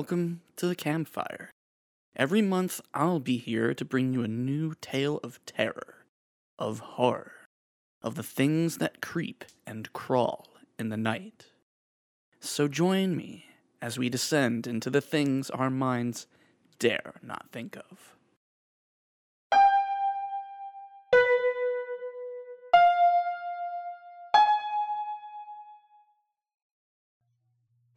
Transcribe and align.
welcome 0.00 0.40
to 0.56 0.66
the 0.66 0.74
campfire. 0.74 1.50
Every 2.16 2.40
month, 2.40 2.80
I'll 2.94 3.20
be 3.20 3.36
here 3.36 3.74
to 3.74 3.84
bring 3.84 4.14
you 4.14 4.22
a 4.22 4.28
new 4.28 4.72
tale 4.80 5.20
of 5.22 5.44
terror, 5.44 6.06
of 6.58 6.78
horror, 6.78 7.32
of 8.00 8.14
the 8.14 8.22
things 8.22 8.78
that 8.78 9.02
creep 9.02 9.44
and 9.66 9.92
crawl 9.92 10.48
in 10.78 10.88
the 10.88 10.96
night. 10.96 11.48
So 12.40 12.66
join 12.66 13.14
me 13.14 13.44
as 13.82 13.98
we 13.98 14.08
descend 14.08 14.66
into 14.66 14.88
the 14.88 15.02
things 15.02 15.50
our 15.50 15.68
minds 15.68 16.26
dare 16.78 17.16
not 17.22 17.52
think 17.52 17.76
of. 17.76 18.16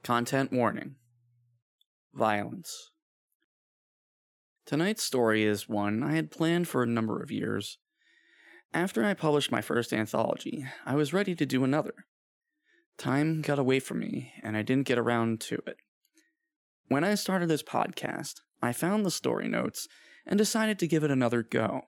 Content 0.04 0.52
warning 0.52 0.96
Violence. 2.14 2.92
Tonight's 4.66 5.04
story 5.04 5.44
is 5.44 5.68
one 5.68 6.04
I 6.04 6.14
had 6.14 6.32
planned 6.32 6.68
for 6.68 6.84
a 6.84 6.88
number 6.88 7.22
of 7.22 7.32
years. 7.32 7.80
After 8.74 9.04
I 9.04 9.14
published 9.14 9.52
my 9.52 9.62
first 9.62 9.92
anthology, 9.92 10.66
I 10.86 10.96
was 10.96 11.14
ready 11.14 11.36
to 11.36 11.46
do 11.46 11.64
another. 11.64 12.06
Time 12.98 13.42
got 13.42 13.60
away 13.60 13.80
from 13.80 14.00
me, 14.00 14.34
and 14.44 14.56
I 14.56 14.62
didn't 14.62 14.88
get 14.88 14.98
around 14.98 15.42
to 15.42 15.56
it. 15.68 15.78
When 16.88 17.04
I 17.04 17.16
started 17.16 17.50
this 17.50 17.64
podcast, 17.64 18.42
I 18.62 18.72
found 18.72 19.06
the 19.06 19.12
story 19.12 19.48
notes 19.48 19.88
and 20.26 20.38
decided 20.38 20.80
to 20.80 20.88
give 20.88 21.04
it 21.04 21.12
another 21.12 21.42
go. 21.44 21.82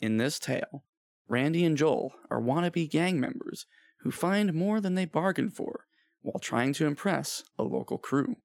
In 0.00 0.16
this 0.16 0.38
tale, 0.38 0.84
Randy 1.28 1.64
and 1.64 1.76
Joel 1.76 2.12
are 2.30 2.40
wannabe 2.40 2.88
gang 2.90 3.18
members 3.18 3.66
who 4.00 4.10
find 4.10 4.54
more 4.54 4.80
than 4.80 4.94
they 4.94 5.04
bargained 5.04 5.54
for 5.56 5.86
while 6.22 6.38
trying 6.38 6.72
to 6.74 6.86
impress 6.86 7.42
a 7.58 7.64
local 7.64 7.98
crew. 7.98 8.36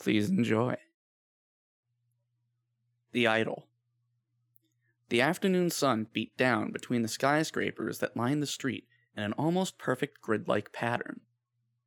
Please 0.00 0.28
enjoy. 0.28 0.76
The 3.12 3.26
Idol. 3.26 3.66
The 5.08 5.20
afternoon 5.20 5.70
sun 5.70 6.08
beat 6.12 6.36
down 6.36 6.72
between 6.72 7.02
the 7.02 7.08
skyscrapers 7.08 7.98
that 7.98 8.16
lined 8.16 8.42
the 8.42 8.46
street 8.46 8.88
in 9.16 9.22
an 9.22 9.32
almost 9.34 9.78
perfect 9.78 10.20
grid 10.20 10.48
like 10.48 10.72
pattern. 10.72 11.20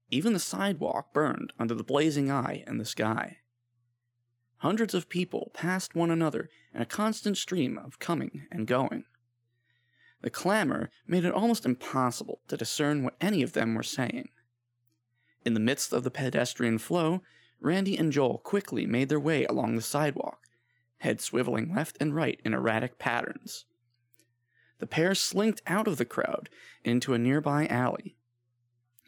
Even 0.09 0.33
the 0.33 0.39
sidewalk 0.39 1.13
burned 1.13 1.51
under 1.59 1.73
the 1.73 1.83
blazing 1.83 2.31
eye 2.31 2.63
in 2.65 2.77
the 2.77 2.85
sky. 2.85 3.39
Hundreds 4.59 4.93
of 4.93 5.09
people 5.09 5.51
passed 5.53 5.95
one 5.95 6.09
another 6.09 6.49
in 6.73 6.81
a 6.81 6.85
constant 6.85 7.37
stream 7.37 7.77
of 7.77 7.99
coming 7.99 8.47
and 8.51 8.65
going. 8.65 9.03
The 10.21 10.29
clamor 10.29 10.89
made 11.05 11.25
it 11.25 11.33
almost 11.33 11.65
impossible 11.65 12.39
to 12.47 12.57
discern 12.57 13.03
what 13.03 13.17
any 13.21 13.43
of 13.43 13.53
them 13.53 13.75
were 13.75 13.83
saying. 13.83 14.29
In 15.45 15.53
the 15.53 15.59
midst 15.59 15.93
of 15.93 16.03
the 16.03 16.11
pedestrian 16.11 16.77
flow, 16.79 17.21
Randy 17.59 17.97
and 17.97 18.11
Joel 18.11 18.37
quickly 18.39 18.85
made 18.85 19.09
their 19.09 19.19
way 19.19 19.45
along 19.45 19.75
the 19.75 19.81
sidewalk, 19.81 20.47
head 20.99 21.19
swiveling 21.19 21.75
left 21.75 21.97
and 21.99 22.15
right 22.15 22.39
in 22.45 22.53
erratic 22.53 22.99
patterns. 22.99 23.65
The 24.79 24.87
pair 24.87 25.15
slinked 25.15 25.61
out 25.65 25.87
of 25.87 25.97
the 25.97 26.05
crowd 26.05 26.49
into 26.83 27.13
a 27.13 27.17
nearby 27.17 27.67
alley. 27.67 28.15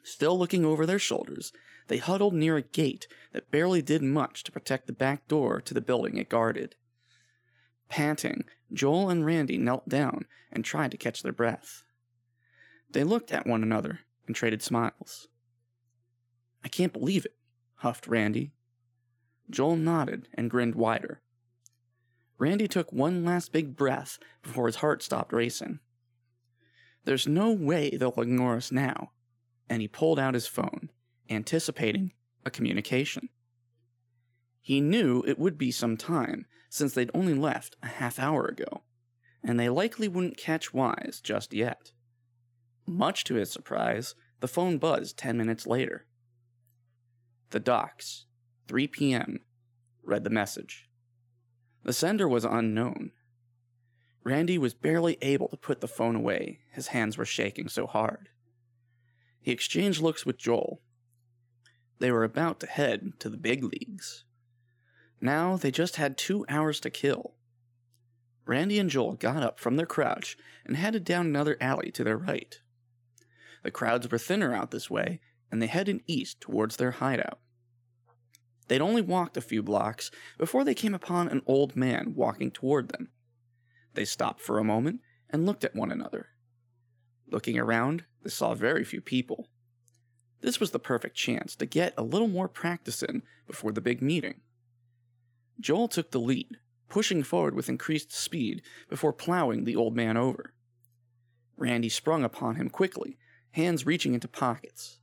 Still 0.04 0.38
looking 0.38 0.66
over 0.66 0.86
their 0.86 1.00
shoulders, 1.00 1.54
they 1.88 1.98
huddled 1.98 2.34
near 2.34 2.58
a 2.58 2.62
gate 2.62 3.08
that 3.34 3.52
barely 3.52 3.82
did 3.82 4.02
much 4.02 4.44
to 4.44 4.52
protect 4.52 4.88
the 4.88 4.94
back 4.94 5.28
door 5.28 5.62
to 5.62 5.74
the 5.74 5.82
building 5.82 6.18
it 6.18 6.30
guarded. 6.30 6.76
Panting, 7.90 8.46
Joel 8.72 9.09
and 9.09 9.26
Randy 9.26 9.58
knelt 9.58 9.90
down 9.90 10.26
and 10.52 10.64
tried 10.64 10.92
to 10.92 10.98
catch 10.98 11.24
their 11.24 11.34
breath. 11.34 11.84
They 12.92 13.04
looked 13.04 13.32
at 13.32 13.48
one 13.48 13.64
another 13.64 14.02
and 14.28 14.36
traded 14.36 14.62
smiles. 14.62 15.28
I 16.64 16.68
can't 16.68 16.94
believe 16.94 17.26
it, 17.26 17.36
huffed 17.79 18.07
Randy. 18.07 18.51
Joel 19.50 19.75
nodded 19.75 20.28
and 20.34 20.50
grinned 20.50 20.75
wider. 20.75 21.22
Randy 22.38 22.67
took 22.67 22.94
one 22.94 23.25
last 23.25 23.51
big 23.51 23.75
breath 23.75 24.17
before 24.41 24.67
his 24.67 24.78
heart 24.78 25.03
stopped 25.03 25.34
racing. 25.34 25.79
There's 27.06 27.28
no 27.28 27.51
way 27.51 27.90
they'll 27.90 28.13
ignore 28.22 28.56
us 28.56 28.72
now, 28.72 29.12
and 29.69 29.81
he 29.81 29.88
pulled 29.88 30.19
out 30.19 30.34
his 30.34 30.47
phone, 30.47 30.90
anticipating 31.29 32.13
a 32.45 32.51
communication. 32.51 33.29
He 34.61 34.81
knew 34.81 35.23
it 35.25 35.40
would 35.40 35.57
be 35.57 35.72
some 35.72 35.97
time, 35.97 36.46
since 36.69 36.94
they'd 36.94 37.11
only 37.13 37.34
left 37.34 37.75
a 37.81 37.88
half 37.88 38.19
hour 38.19 38.46
ago, 38.46 38.84
and 39.44 39.59
they 39.59 39.69
likely 39.69 40.07
wouldn't 40.07 40.38
catch 40.38 40.73
Wise 40.73 41.19
just 41.23 41.53
yet. 41.53 41.91
Much 42.85 43.23
to 43.23 43.35
his 43.35 43.51
surprise, 43.51 44.16
the 44.40 44.47
phone 44.47 44.78
buzzed 44.78 45.17
ten 45.17 45.38
minutes 45.38 45.66
later. 45.66 46.06
The 47.52 47.60
docks, 47.60 48.26
3 48.68 48.88
p.m., 48.88 49.40
read 50.04 50.24
the 50.24 50.30
message. 50.30 50.88
The 51.84 51.94
sender 51.94 52.28
was 52.28 52.46
unknown. 52.46 53.12
Randy 54.24 54.58
was 54.58 54.74
barely 54.74 55.18
able 55.22 55.48
to 55.48 55.58
put 55.58 55.82
the 55.82 55.88
phone 55.88 56.16
away, 56.16 56.59
his 56.72 56.88
hands 56.88 57.18
were 57.18 57.26
shaking 57.26 57.68
so 57.70 57.88
hard. 57.88 58.30
He 59.42 59.52
exchanged 59.52 60.02
looks 60.02 60.26
with 60.26 60.38
Joel. 60.38 60.82
They 62.00 62.12
were 62.12 62.24
about 62.24 62.59
to 62.59 62.68
head 62.68 63.14
to 63.20 63.30
the 63.30 63.38
big 63.38 63.64
leagues. 63.64 64.26
Now 65.22 65.58
they 65.58 65.72
just 65.72 65.96
had 65.96 66.18
two 66.18 66.46
hours 66.48 66.80
to 66.82 66.90
kill. 66.90 67.36
Randy 68.46 68.80
and 68.80 68.90
Joel 68.90 69.14
got 69.14 69.44
up 69.44 69.59
from 69.59 69.76
their 69.76 69.86
crouch 69.86 70.38
and 70.66 70.78
headed 70.78 71.04
down 71.04 71.26
another 71.26 71.58
alley 71.59 71.92
to 71.92 72.04
their 72.04 72.18
right. 72.18 72.59
The 73.64 73.72
crowds 73.72 74.09
were 74.09 74.18
thinner 74.18 74.54
out 74.54 74.72
this 74.72 74.90
way, 74.90 75.20
and 75.52 75.62
they 75.62 75.68
headed 75.68 76.02
east 76.08 76.42
towards 76.42 76.78
their 76.78 76.92
hideout. 76.92 77.40
They'd 78.68 78.82
only 78.82 79.02
walked 79.02 79.36
a 79.36 79.42
few 79.42 79.64
blocks 79.64 80.12
before 80.38 80.64
they 80.64 80.76
came 80.76 80.94
upon 80.94 81.28
an 81.28 81.42
old 81.48 81.76
man 81.76 82.14
walking 82.16 82.52
toward 82.52 82.90
them. 82.90 83.10
They 83.96 84.06
stopped 84.06 84.42
for 84.42 84.59
a 84.59 84.64
moment 84.64 85.02
and 85.30 85.46
looked 85.46 85.64
at 85.64 85.76
one 85.76 85.92
another. 85.92 86.28
Looking 87.28 87.58
around, 87.58 88.06
they 88.24 88.30
saw 88.30 88.54
very 88.54 88.84
few 88.84 89.02
people. 89.02 89.50
This 90.42 90.59
was 90.59 90.72
the 90.72 90.80
perfect 90.80 91.16
chance 91.16 91.56
to 91.56 91.66
get 91.66 91.94
a 91.98 92.04
little 92.04 92.28
more 92.28 92.48
practice 92.48 93.04
in 93.04 93.24
before 93.46 93.72
the 93.72 93.82
big 93.82 94.02
meeting. 94.02 94.42
Joel 95.59 95.88
took 95.88 96.12
the 96.12 96.20
lead, 96.20 96.58
pushing 96.88 97.24
forward 97.24 97.56
with 97.56 97.70
increased 97.70 98.12
speed 98.12 98.62
before 98.90 99.14
plowing 99.14 99.64
the 99.64 99.76
old 99.76 99.96
man 99.96 100.16
over. 100.16 100.54
Randy 101.58 101.90
sprung 101.90 102.24
upon 102.24 102.56
him 102.56 102.70
quickly, 102.70 103.18
hands 103.52 103.86
reaching 103.86 104.14
into 104.14 104.28
pockets. 104.28 104.99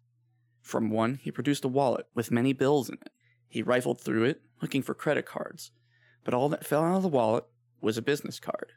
From 0.66 0.90
one, 0.90 1.20
he 1.22 1.30
produced 1.30 1.64
a 1.64 1.68
wallet 1.68 2.08
with 2.12 2.32
many 2.32 2.52
bills 2.52 2.88
in 2.88 2.96
it. 2.96 3.12
He 3.46 3.62
rifled 3.62 4.00
through 4.00 4.24
it, 4.24 4.42
looking 4.60 4.82
for 4.82 4.94
credit 4.94 5.24
cards, 5.24 5.70
but 6.24 6.34
all 6.34 6.48
that 6.48 6.66
fell 6.66 6.82
out 6.82 6.96
of 6.96 7.02
the 7.04 7.08
wallet 7.08 7.44
was 7.80 7.96
a 7.96 8.02
business 8.02 8.40
card. 8.40 8.72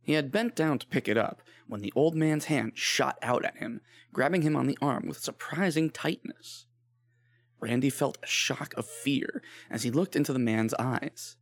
He 0.00 0.14
had 0.14 0.32
bent 0.32 0.56
down 0.56 0.80
to 0.80 0.86
pick 0.88 1.06
it 1.06 1.16
up 1.16 1.40
when 1.68 1.80
the 1.80 1.92
old 1.94 2.16
man's 2.16 2.46
hand 2.46 2.72
shot 2.74 3.20
out 3.22 3.44
at 3.44 3.58
him, 3.58 3.82
grabbing 4.12 4.42
him 4.42 4.56
on 4.56 4.66
the 4.66 4.76
arm 4.82 5.06
with 5.06 5.22
surprising 5.22 5.90
tightness. 5.90 6.66
Randy 7.60 7.88
felt 7.88 8.18
a 8.20 8.26
shock 8.26 8.74
of 8.76 8.84
fear 8.84 9.44
as 9.70 9.84
he 9.84 9.92
looked 9.92 10.16
into 10.16 10.32
the 10.32 10.40
man's 10.40 10.74
eyes. 10.74 11.36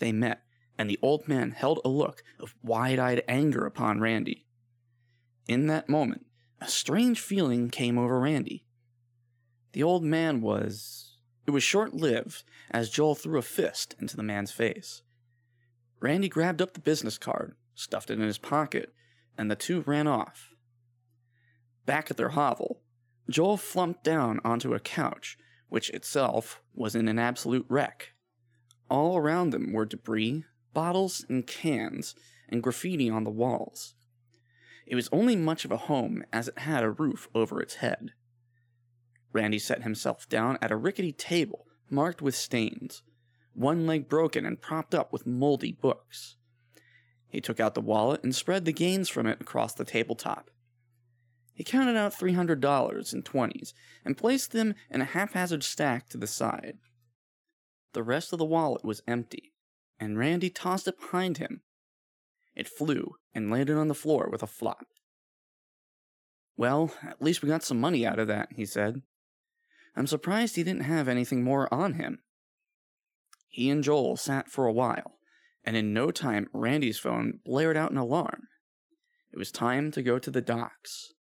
They 0.00 0.12
met, 0.12 0.42
and 0.76 0.90
the 0.90 0.98
old 1.00 1.26
man 1.26 1.52
held 1.52 1.80
a 1.82 1.88
look 1.88 2.22
of 2.38 2.54
wide 2.62 2.98
eyed 2.98 3.22
anger 3.26 3.64
upon 3.64 4.00
Randy. 4.00 4.44
In 5.46 5.66
that 5.68 5.88
moment, 5.88 6.26
a 6.60 6.68
strange 6.68 7.20
feeling 7.20 7.70
came 7.70 7.96
over 7.96 8.20
Randy. 8.20 8.66
The 9.72 9.82
old 9.82 10.02
man 10.04 10.40
was. 10.40 11.16
It 11.46 11.50
was 11.50 11.62
short 11.62 11.94
lived, 11.94 12.44
as 12.70 12.90
Joel 12.90 13.14
threw 13.14 13.38
a 13.38 13.42
fist 13.42 13.94
into 14.00 14.16
the 14.16 14.22
man's 14.22 14.52
face. 14.52 15.02
Randy 16.00 16.28
grabbed 16.28 16.60
up 16.60 16.74
the 16.74 16.80
business 16.80 17.18
card, 17.18 17.54
stuffed 17.74 18.10
it 18.10 18.18
in 18.18 18.26
his 18.26 18.38
pocket, 18.38 18.92
and 19.36 19.50
the 19.50 19.56
two 19.56 19.82
ran 19.82 20.06
off. 20.06 20.50
Back 21.86 22.10
at 22.10 22.16
their 22.16 22.30
hovel, 22.30 22.82
Joel 23.30 23.56
flumped 23.56 24.04
down 24.04 24.40
onto 24.44 24.74
a 24.74 24.80
couch, 24.80 25.38
which 25.68 25.90
itself 25.90 26.62
was 26.74 26.94
in 26.94 27.08
an 27.08 27.18
absolute 27.18 27.66
wreck. 27.68 28.12
All 28.90 29.16
around 29.16 29.50
them 29.50 29.72
were 29.72 29.84
debris, 29.84 30.44
bottles, 30.72 31.24
and 31.28 31.46
cans, 31.46 32.14
and 32.48 32.62
graffiti 32.62 33.10
on 33.10 33.24
the 33.24 33.30
walls. 33.30 33.94
It 34.86 34.94
was 34.94 35.08
only 35.12 35.36
much 35.36 35.64
of 35.64 35.72
a 35.72 35.76
home 35.76 36.24
as 36.32 36.48
it 36.48 36.60
had 36.60 36.82
a 36.82 36.90
roof 36.90 37.28
over 37.34 37.60
its 37.60 37.76
head. 37.76 38.12
Randy 39.32 39.58
set 39.58 39.82
himself 39.82 40.28
down 40.28 40.58
at 40.62 40.72
a 40.72 40.76
rickety 40.76 41.12
table 41.12 41.66
marked 41.90 42.22
with 42.22 42.34
stains, 42.34 43.02
one 43.54 43.86
leg 43.86 44.08
broken 44.08 44.44
and 44.46 44.60
propped 44.60 44.94
up 44.94 45.12
with 45.12 45.26
moldy 45.26 45.72
books. 45.72 46.36
He 47.28 47.40
took 47.40 47.60
out 47.60 47.74
the 47.74 47.80
wallet 47.80 48.22
and 48.22 48.34
spread 48.34 48.64
the 48.64 48.72
gains 48.72 49.08
from 49.08 49.26
it 49.26 49.40
across 49.40 49.74
the 49.74 49.84
tabletop. 49.84 50.50
He 51.52 51.64
counted 51.64 51.96
out 51.96 52.14
$300 52.14 53.12
in 53.12 53.22
20s 53.22 53.72
and 54.04 54.16
placed 54.16 54.52
them 54.52 54.74
in 54.90 55.00
a 55.00 55.04
haphazard 55.06 55.64
stack 55.64 56.08
to 56.10 56.16
the 56.16 56.26
side. 56.26 56.78
The 57.94 58.02
rest 58.02 58.32
of 58.32 58.38
the 58.38 58.44
wallet 58.44 58.84
was 58.84 59.02
empty, 59.08 59.52
and 59.98 60.18
Randy 60.18 60.50
tossed 60.50 60.86
it 60.86 61.00
behind 61.00 61.38
him. 61.38 61.62
It 62.54 62.68
flew 62.68 63.16
and 63.34 63.50
landed 63.50 63.76
on 63.76 63.88
the 63.88 63.94
floor 63.94 64.28
with 64.30 64.42
a 64.42 64.46
flop. 64.46 64.86
Well, 66.56 66.92
at 67.02 67.22
least 67.22 67.42
we 67.42 67.48
got 67.48 67.62
some 67.62 67.80
money 67.80 68.06
out 68.06 68.18
of 68.18 68.28
that, 68.28 68.50
he 68.54 68.64
said. 68.64 69.02
I'm 69.98 70.06
surprised 70.06 70.54
he 70.54 70.62
didn't 70.62 70.82
have 70.82 71.08
anything 71.08 71.42
more 71.42 71.72
on 71.74 71.94
him. 71.94 72.20
He 73.48 73.68
and 73.68 73.82
Joel 73.82 74.16
sat 74.16 74.48
for 74.48 74.64
a 74.64 74.72
while, 74.72 75.18
and 75.64 75.76
in 75.76 75.92
no 75.92 76.12
time, 76.12 76.46
Randy's 76.52 77.00
phone 77.00 77.40
blared 77.44 77.76
out 77.76 77.90
an 77.90 77.96
alarm. 77.96 78.46
It 79.32 79.38
was 79.38 79.50
time 79.50 79.90
to 79.90 80.00
go 80.00 80.20
to 80.20 80.30
the 80.30 80.40
docks. 80.40 81.14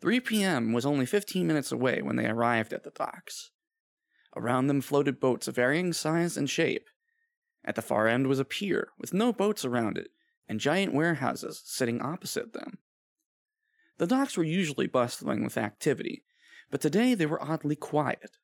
3 0.00 0.18
p.m. 0.20 0.72
was 0.72 0.86
only 0.86 1.04
15 1.04 1.46
minutes 1.46 1.70
away 1.70 2.00
when 2.00 2.16
they 2.16 2.26
arrived 2.26 2.72
at 2.72 2.84
the 2.84 2.90
docks. 2.90 3.50
Around 4.34 4.68
them 4.68 4.80
floated 4.80 5.20
boats 5.20 5.46
of 5.46 5.56
varying 5.56 5.92
size 5.92 6.38
and 6.38 6.48
shape. 6.48 6.88
At 7.62 7.74
the 7.74 7.82
far 7.82 8.08
end 8.08 8.28
was 8.28 8.38
a 8.38 8.46
pier 8.46 8.88
with 8.98 9.12
no 9.12 9.30
boats 9.30 9.62
around 9.62 9.98
it 9.98 10.08
and 10.48 10.58
giant 10.58 10.94
warehouses 10.94 11.60
sitting 11.66 12.00
opposite 12.00 12.54
them. 12.54 12.78
The 13.98 14.06
docks 14.06 14.38
were 14.38 14.44
usually 14.44 14.86
bustling 14.86 15.44
with 15.44 15.58
activity, 15.58 16.24
but 16.70 16.80
today 16.80 17.14
they 17.14 17.26
were 17.26 17.42
oddly 17.42 17.76
quiet. 17.76 18.36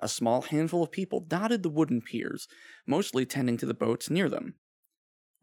A 0.00 0.08
small 0.08 0.42
handful 0.42 0.82
of 0.82 0.90
people 0.90 1.20
dotted 1.20 1.62
the 1.62 1.70
wooden 1.70 2.02
piers, 2.02 2.48
mostly 2.86 3.24
tending 3.24 3.56
to 3.58 3.66
the 3.66 3.74
boats 3.74 4.10
near 4.10 4.28
them. 4.28 4.54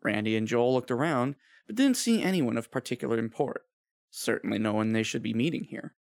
Randy 0.03 0.35
and 0.35 0.47
Joel 0.47 0.73
looked 0.73 0.91
around, 0.91 1.35
but 1.65 1.75
didn't 1.75 1.97
see 1.97 2.21
anyone 2.21 2.57
of 2.57 2.69
particular 2.69 3.17
import. 3.17 3.63
Certainly 4.11 4.59
no 4.59 4.73
one 4.73 4.93
they 4.93 5.03
should 5.03 5.23
be 5.23 5.33
meeting 5.33 5.65
here. 5.69 5.95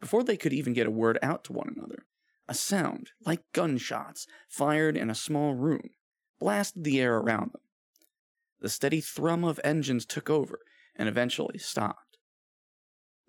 Before 0.00 0.24
they 0.24 0.36
could 0.36 0.52
even 0.52 0.72
get 0.72 0.86
a 0.86 0.90
word 0.90 1.18
out 1.22 1.44
to 1.44 1.52
one 1.52 1.72
another, 1.76 2.04
a 2.48 2.54
sound, 2.54 3.12
like 3.24 3.52
gunshots, 3.52 4.26
fired 4.48 4.96
in 4.96 5.08
a 5.08 5.14
small 5.14 5.54
room, 5.54 5.90
blasted 6.40 6.84
the 6.84 7.00
air 7.00 7.16
around 7.16 7.52
them. 7.52 7.62
The 8.60 8.68
steady 8.68 9.00
thrum 9.00 9.44
of 9.44 9.60
engines 9.62 10.04
took 10.04 10.28
over 10.28 10.60
and 10.96 11.08
eventually 11.08 11.58
stopped. 11.58 12.03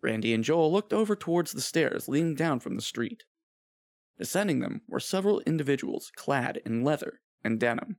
Randy 0.02 0.34
and 0.34 0.44
Joel 0.44 0.72
looked 0.72 0.94
over 0.94 1.16
towards 1.16 1.52
the 1.52 1.62
stairs 1.62 2.08
leading 2.08 2.36
down 2.36 2.60
from 2.60 2.76
the 2.76 2.82
street. 2.82 3.24
Descending 4.18 4.60
them 4.60 4.82
were 4.88 5.00
several 5.00 5.42
individuals 5.42 6.12
clad 6.16 6.62
in 6.66 6.84
leather 6.84 7.22
and 7.44 7.60
denim. 7.60 7.98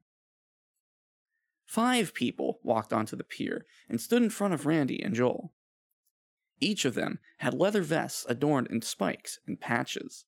Five 1.67 2.15
people 2.15 2.61
walked 2.63 2.93
onto 2.93 3.17
the 3.17 3.25
pier 3.25 3.67
and 3.89 4.01
stood 4.01 4.23
in 4.23 4.31
front 4.31 4.55
of 4.55 4.67
Randy 4.67 5.03
and 5.03 5.15
Joel. 5.15 5.53
Each 6.61 6.85
of 6.85 6.95
them 6.95 7.19
had 7.39 7.53
leather 7.53 7.83
vests 7.83 8.25
adorned 8.29 8.69
in 8.69 8.81
spikes 8.83 9.41
and 9.47 9.61
patches. 9.61 10.25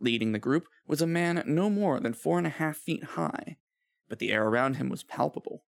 Leading 0.00 0.32
the 0.32 0.38
group 0.38 0.66
was 0.86 1.00
a 1.00 1.06
man 1.06 1.42
no 1.46 1.70
more 1.70 2.00
than 2.00 2.14
four 2.14 2.38
and 2.38 2.46
a 2.46 2.50
half 2.50 2.76
feet 2.76 3.04
high, 3.04 3.58
but 4.08 4.18
the 4.18 4.32
air 4.32 4.46
around 4.46 4.76
him 4.76 4.88
was 4.88 5.04
palpable. 5.04 5.64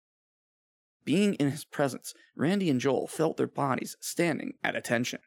Being 1.04 1.34
in 1.34 1.50
his 1.50 1.64
presence, 1.64 2.14
Randy 2.34 2.70
and 2.70 2.80
Joel 2.80 3.06
felt 3.06 3.36
their 3.36 3.46
bodies 3.46 3.96
standing 4.00 4.54
at 4.62 4.76
attention. 4.76 5.20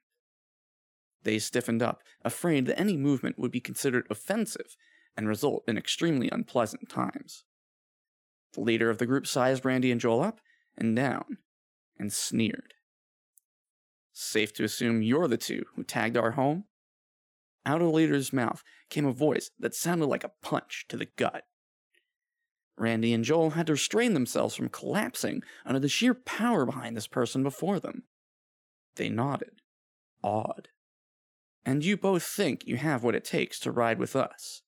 They 1.23 1.39
stiffened 1.39 1.83
up, 1.83 2.01
afraid 2.23 2.65
that 2.65 2.79
any 2.79 2.97
movement 2.97 3.37
would 3.37 3.51
be 3.51 3.59
considered 3.59 4.07
offensive 4.09 4.75
and 5.15 5.27
result 5.27 5.63
in 5.67 5.77
extremely 5.77 6.29
unpleasant 6.31 6.89
times. 6.89 7.43
The 8.53 8.61
leader 8.61 8.89
of 8.89 8.97
the 8.97 9.05
group 9.05 9.27
sized 9.27 9.65
Randy 9.65 9.91
and 9.91 10.01
Joel 10.01 10.21
up 10.21 10.39
and 10.77 10.95
down 10.95 11.37
and 11.99 12.13
sneered. 12.13 12.73
Safe 14.13 14.53
to 14.53 14.63
assume 14.63 15.01
you're 15.01 15.27
the 15.27 15.37
two 15.37 15.65
who 15.75 15.83
tagged 15.83 16.17
our 16.17 16.31
home? 16.31 16.65
Out 17.65 17.81
of 17.81 17.87
the 17.87 17.93
leader's 17.93 18.31
mouth 18.31 18.63
came 18.89 19.05
a 19.05 19.11
voice 19.11 19.51
that 19.59 19.75
sounded 19.75 20.07
like 20.07 20.23
a 20.23 20.31
punch 20.41 20.85
to 20.89 20.97
the 20.97 21.09
gut. 21.17 21.43
Randy 22.77 23.11
and 23.11 23.23
Joel 23.23 23.51
had 23.51 23.67
to 23.67 23.73
restrain 23.73 24.13
themselves 24.13 24.55
from 24.55 24.69
collapsing 24.69 25.41
under 25.65 25.79
the 25.79 25.89
sheer 25.89 26.13
power 26.13 26.65
behind 26.65 26.95
this 26.95 27.07
person 27.07 27.41
before 27.41 27.79
them. 27.79 28.03
They 28.95 29.09
nodded, 29.09 29.61
awed. 30.23 30.69
And 31.65 31.83
you 31.83 31.97
both 31.97 32.23
think 32.23 32.65
you 32.65 32.77
have 32.77 33.03
what 33.03 33.15
it 33.15 33.25
takes 33.25 33.59
to 33.59 33.71
ride 33.71 33.99
with 33.99 34.15
us. 34.15 34.61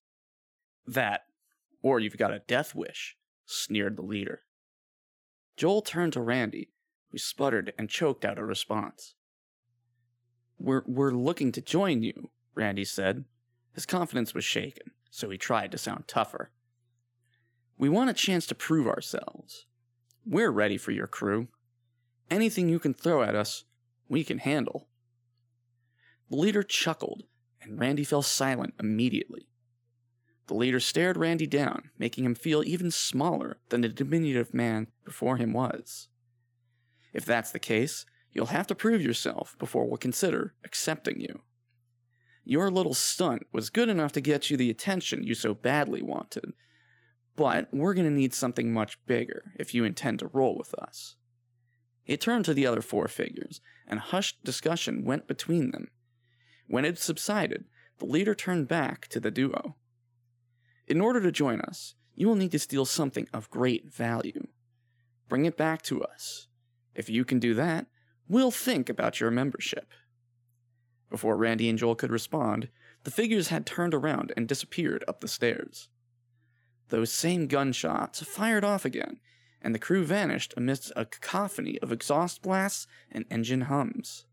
That, 0.86 1.22
or 1.82 2.00
you've 2.00 2.18
got 2.18 2.32
a 2.32 2.42
death 2.46 2.74
wish, 2.74 3.16
sneered 3.46 3.96
the 3.96 4.02
leader. 4.02 4.40
Joel 5.56 5.82
turned 5.82 6.12
to 6.14 6.20
Randy, 6.20 6.70
who 7.10 7.18
sputtered 7.18 7.72
and 7.78 7.88
choked 7.88 8.24
out 8.24 8.38
a 8.38 8.44
response. 8.44 9.14
We're, 10.58 10.82
we're 10.86 11.12
looking 11.12 11.52
to 11.52 11.62
join 11.62 12.02
you, 12.02 12.30
Randy 12.54 12.84
said. 12.84 13.24
His 13.72 13.86
confidence 13.86 14.34
was 14.34 14.44
shaken, 14.44 14.90
so 15.10 15.30
he 15.30 15.38
tried 15.38 15.72
to 15.72 15.78
sound 15.78 16.06
tougher. 16.06 16.50
We 17.80 17.88
want 17.88 18.10
a 18.10 18.14
chance 18.14 18.46
to 18.46 18.54
prove 18.54 18.86
ourselves. 18.86 19.66
We're 20.24 20.50
ready 20.50 20.76
for 20.76 20.92
your 20.92 21.06
crew. 21.06 21.48
Anything 22.30 22.68
you 22.68 22.78
can 22.78 22.94
throw 22.94 23.22
at 23.22 23.34
us, 23.34 23.64
we 24.08 24.22
can 24.22 24.38
handle. 24.38 24.86
The 26.28 26.36
leader 26.36 26.62
chuckled, 26.62 27.24
and 27.60 27.80
Randy 27.80 28.04
fell 28.04 28.22
silent 28.22 28.74
immediately. 28.78 29.48
The 30.46 30.54
leader 30.54 30.78
stared 30.78 31.16
Randy 31.16 31.46
down, 31.46 31.90
making 31.98 32.24
him 32.24 32.34
feel 32.34 32.62
even 32.62 32.90
smaller 32.92 33.58
than 33.70 33.80
the 33.80 33.88
diminutive 33.88 34.54
man 34.54 34.88
before 35.04 35.38
him 35.38 35.52
was. 35.52 36.08
If 37.12 37.24
that's 37.24 37.50
the 37.50 37.58
case, 37.58 38.04
You'll 38.32 38.46
have 38.46 38.66
to 38.68 38.74
prove 38.74 39.02
yourself 39.02 39.56
before 39.58 39.86
we'll 39.86 39.96
consider 39.96 40.54
accepting 40.64 41.20
you. 41.20 41.40
Your 42.44 42.70
little 42.70 42.94
stunt 42.94 43.46
was 43.52 43.70
good 43.70 43.88
enough 43.88 44.12
to 44.12 44.20
get 44.20 44.50
you 44.50 44.56
the 44.56 44.70
attention 44.70 45.24
you 45.24 45.34
so 45.34 45.52
badly 45.52 46.02
wanted, 46.02 46.52
but 47.36 47.68
we're 47.72 47.94
going 47.94 48.06
to 48.06 48.12
need 48.12 48.34
something 48.34 48.72
much 48.72 48.98
bigger 49.06 49.52
if 49.58 49.74
you 49.74 49.84
intend 49.84 50.18
to 50.18 50.30
roll 50.32 50.56
with 50.56 50.74
us. 50.74 51.16
He 52.02 52.16
turned 52.16 52.44
to 52.46 52.54
the 52.54 52.66
other 52.66 52.82
four 52.82 53.08
figures, 53.08 53.60
and 53.86 54.00
hushed 54.00 54.42
discussion 54.44 55.04
went 55.04 55.28
between 55.28 55.70
them. 55.70 55.88
When 56.66 56.84
it 56.84 56.98
subsided, 56.98 57.64
the 57.98 58.06
leader 58.06 58.34
turned 58.34 58.68
back 58.68 59.08
to 59.08 59.20
the 59.20 59.30
duo. 59.30 59.76
In 60.86 61.00
order 61.00 61.20
to 61.20 61.32
join 61.32 61.60
us, 61.60 61.94
you 62.14 62.26
will 62.26 62.36
need 62.36 62.52
to 62.52 62.58
steal 62.58 62.84
something 62.84 63.28
of 63.32 63.50
great 63.50 63.92
value. 63.92 64.46
Bring 65.28 65.44
it 65.44 65.56
back 65.56 65.82
to 65.82 66.02
us. 66.02 66.48
If 66.94 67.08
you 67.08 67.24
can 67.24 67.38
do 67.38 67.54
that, 67.54 67.86
We'll 68.30 68.52
think 68.52 68.88
about 68.88 69.18
your 69.18 69.32
membership. 69.32 69.88
Before 71.10 71.36
Randy 71.36 71.68
and 71.68 71.76
Joel 71.76 71.96
could 71.96 72.12
respond, 72.12 72.68
the 73.02 73.10
figures 73.10 73.48
had 73.48 73.66
turned 73.66 73.92
around 73.92 74.32
and 74.36 74.46
disappeared 74.46 75.02
up 75.08 75.20
the 75.20 75.26
stairs. 75.26 75.88
Those 76.90 77.12
same 77.12 77.46
gunshots 77.46 78.22
fired 78.22 78.64
off 78.64 78.84
again, 78.84 79.20
and 79.62 79.74
the 79.74 79.78
crew 79.78 80.04
vanished 80.04 80.54
amidst 80.56 80.92
a 80.96 81.04
cacophony 81.04 81.78
of 81.78 81.92
exhaust 81.92 82.42
blasts 82.42 82.86
and 83.10 83.24
engine 83.30 83.62
hums. 83.62 84.26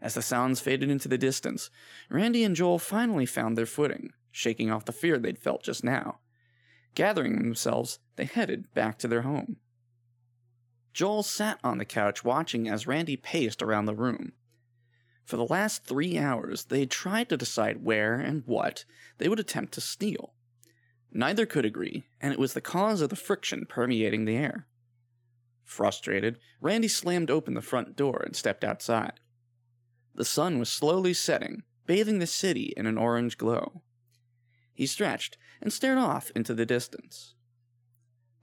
As 0.00 0.14
the 0.14 0.22
sounds 0.22 0.60
faded 0.60 0.90
into 0.90 1.08
the 1.08 1.18
distance, 1.18 1.70
Randy 2.10 2.44
and 2.44 2.56
Joel 2.56 2.78
finally 2.78 3.26
found 3.26 3.56
their 3.56 3.66
footing, 3.66 4.12
shaking 4.30 4.70
off 4.70 4.84
the 4.84 4.92
fear 4.92 5.18
they'd 5.18 5.38
felt 5.38 5.62
just 5.62 5.84
now. 5.84 6.20
Gathering 6.94 7.36
themselves, 7.36 7.98
they 8.16 8.24
headed 8.24 8.72
back 8.72 8.98
to 8.98 9.08
their 9.08 9.22
home. 9.22 9.56
Joel 10.94 11.22
sat 11.22 11.58
on 11.62 11.76
the 11.76 11.84
couch 11.84 12.24
watching 12.24 12.68
as 12.68 12.86
Randy 12.86 13.16
paced 13.16 13.62
around 13.62 13.84
the 13.84 13.94
room. 13.94 14.32
For 15.24 15.36
the 15.36 15.44
last 15.44 15.84
three 15.84 16.16
hours, 16.16 16.64
they 16.66 16.80
had 16.80 16.90
tried 16.90 17.28
to 17.28 17.36
decide 17.36 17.84
where 17.84 18.14
and 18.14 18.44
what 18.46 18.86
they 19.18 19.28
would 19.28 19.40
attempt 19.40 19.74
to 19.74 19.82
steal. 19.82 20.32
Neither 21.16 21.46
could 21.46 21.64
agree, 21.64 22.08
and 22.20 22.34
it 22.34 22.38
was 22.38 22.52
the 22.52 22.60
cause 22.60 23.00
of 23.00 23.08
the 23.08 23.16
friction 23.16 23.64
permeating 23.66 24.26
the 24.26 24.36
air. 24.36 24.66
Frustrated, 25.64 26.38
Randy 26.60 26.88
slammed 26.88 27.30
open 27.30 27.54
the 27.54 27.62
front 27.62 27.96
door 27.96 28.22
and 28.22 28.36
stepped 28.36 28.62
outside. 28.62 29.18
The 30.14 30.26
sun 30.26 30.58
was 30.58 30.68
slowly 30.68 31.14
setting, 31.14 31.62
bathing 31.86 32.18
the 32.18 32.26
city 32.26 32.74
in 32.76 32.84
an 32.84 32.98
orange 32.98 33.38
glow. 33.38 33.80
He 34.74 34.84
stretched 34.84 35.38
and 35.62 35.72
stared 35.72 35.96
off 35.96 36.30
into 36.36 36.52
the 36.52 36.66
distance. 36.66 37.32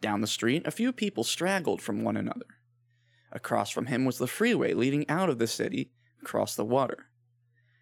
Down 0.02 0.22
the 0.22 0.28
street, 0.28 0.66
a 0.66 0.72
few 0.72 0.92
people 0.92 1.24
straggled 1.24 1.80
from 1.80 2.02
one 2.02 2.18
another. 2.18 2.58
Across 3.32 3.70
from 3.70 3.86
him 3.86 4.04
was 4.04 4.18
the 4.18 4.26
freeway 4.26 4.74
leading 4.74 5.08
out 5.08 5.30
of 5.30 5.38
the 5.38 5.46
city 5.46 5.92
across 6.24 6.56
the 6.56 6.66
water. 6.66 7.06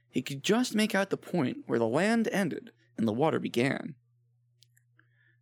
He 0.09 0.21
could 0.21 0.43
just 0.43 0.75
make 0.75 0.93
out 0.93 1.11
the 1.11 1.15
point 1.15 1.59
where 1.65 1.79
the 1.79 1.87
land 1.87 2.27
ended 2.29 2.71
and 2.97 3.07
the 3.07 3.13
water 3.13 3.39
began. 3.39 3.95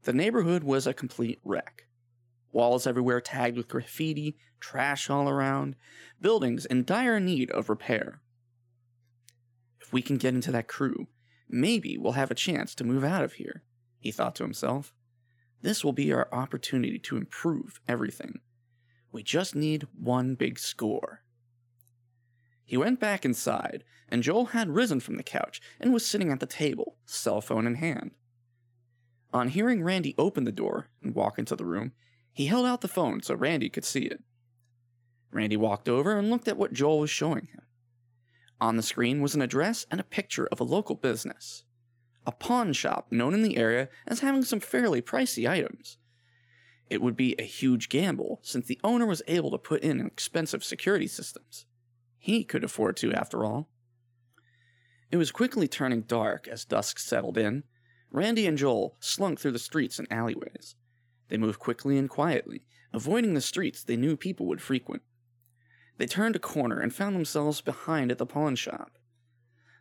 The 0.09 0.13
neighborhood 0.13 0.63
was 0.63 0.87
a 0.87 0.93
complete 0.95 1.39
wreck. 1.43 1.83
Walls 2.51 2.87
everywhere 2.87 3.21
tagged 3.21 3.55
with 3.55 3.67
graffiti, 3.67 4.37
trash 4.59 5.07
all 5.07 5.29
around, 5.29 5.75
buildings 6.19 6.65
in 6.65 6.83
dire 6.83 7.19
need 7.19 7.51
of 7.51 7.69
repair. 7.69 8.19
If 9.79 9.93
we 9.93 10.01
can 10.01 10.17
get 10.17 10.33
into 10.33 10.51
that 10.51 10.67
crew, 10.67 11.09
maybe 11.47 11.95
we'll 11.95 12.13
have 12.13 12.31
a 12.31 12.33
chance 12.33 12.73
to 12.73 12.83
move 12.83 13.03
out 13.03 13.23
of 13.23 13.33
here, 13.33 13.61
he 13.99 14.09
thought 14.09 14.33
to 14.37 14.43
himself. 14.43 14.95
This 15.61 15.83
will 15.83 15.93
be 15.93 16.11
our 16.11 16.27
opportunity 16.31 16.97
to 16.97 17.15
improve 17.17 17.79
everything. 17.87 18.39
We 19.11 19.21
just 19.21 19.55
need 19.55 19.85
one 19.95 20.33
big 20.33 20.57
score. 20.57 21.21
He 22.65 22.77
went 22.77 22.99
back 22.99 23.25
inside, 23.25 23.83
and 24.07 24.23
Joel 24.23 24.45
had 24.45 24.69
risen 24.69 25.01
from 25.01 25.17
the 25.17 25.23
couch 25.23 25.61
and 25.79 25.93
was 25.93 26.03
sitting 26.03 26.31
at 26.31 26.39
the 26.39 26.47
table, 26.47 26.97
cell 27.05 27.41
phone 27.41 27.67
in 27.67 27.75
hand. 27.75 28.15
On 29.31 29.49
hearing 29.49 29.83
Randy 29.83 30.15
open 30.17 30.43
the 30.43 30.51
door 30.51 30.87
and 31.03 31.13
walk 31.13 31.37
into 31.37 31.55
the 31.55 31.65
room, 31.65 31.91
he 32.31 32.47
held 32.47 32.65
out 32.65 32.81
the 32.81 32.87
phone 32.87 33.21
so 33.21 33.35
Randy 33.35 33.69
could 33.69 33.85
see 33.85 34.05
it. 34.05 34.23
Randy 35.31 35.57
walked 35.57 35.87
over 35.87 36.17
and 36.17 36.29
looked 36.29 36.47
at 36.47 36.57
what 36.57 36.73
Joel 36.73 36.99
was 36.99 37.09
showing 37.09 37.47
him. 37.47 37.61
On 38.59 38.75
the 38.75 38.83
screen 38.83 39.21
was 39.21 39.35
an 39.35 39.41
address 39.41 39.85
and 39.91 39.99
a 39.99 40.03
picture 40.03 40.47
of 40.47 40.59
a 40.59 40.65
local 40.65 40.95
business, 40.95 41.63
a 42.25 42.31
pawn 42.31 42.73
shop 42.73 43.11
known 43.11 43.33
in 43.33 43.43
the 43.43 43.57
area 43.57 43.89
as 44.07 44.19
having 44.19 44.43
some 44.43 44.59
fairly 44.59 45.01
pricey 45.01 45.49
items. 45.49 45.97
It 46.89 47.01
would 47.01 47.15
be 47.15 47.35
a 47.37 47.43
huge 47.43 47.87
gamble 47.87 48.39
since 48.41 48.65
the 48.65 48.79
owner 48.83 49.05
was 49.05 49.21
able 49.27 49.51
to 49.51 49.57
put 49.57 49.83
in 49.83 50.05
expensive 50.05 50.63
security 50.63 51.07
systems. 51.07 51.65
He 52.17 52.43
could 52.43 52.63
afford 52.63 52.97
to, 52.97 53.13
after 53.13 53.45
all. 53.45 53.69
It 55.11 55.17
was 55.17 55.31
quickly 55.31 55.67
turning 55.67 56.01
dark 56.01 56.47
as 56.47 56.65
dusk 56.65 56.99
settled 56.99 57.37
in. 57.37 57.63
Randy 58.11 58.47
and 58.47 58.57
Joel 58.57 58.97
slunk 58.99 59.39
through 59.39 59.51
the 59.51 59.59
streets 59.59 59.99
and 59.99 60.07
alleyways. 60.11 60.75
They 61.29 61.37
moved 61.37 61.59
quickly 61.59 61.97
and 61.97 62.09
quietly, 62.09 62.63
avoiding 62.91 63.35
the 63.35 63.41
streets 63.41 63.83
they 63.83 63.95
knew 63.95 64.17
people 64.17 64.47
would 64.47 64.61
frequent. 64.61 65.03
They 65.97 66.07
turned 66.07 66.35
a 66.35 66.39
corner 66.39 66.79
and 66.79 66.93
found 66.93 67.15
themselves 67.15 67.61
behind 67.61 68.09
at 68.09 68.17
the 68.17 68.25
pawn 68.25 68.55
shop. 68.55 68.97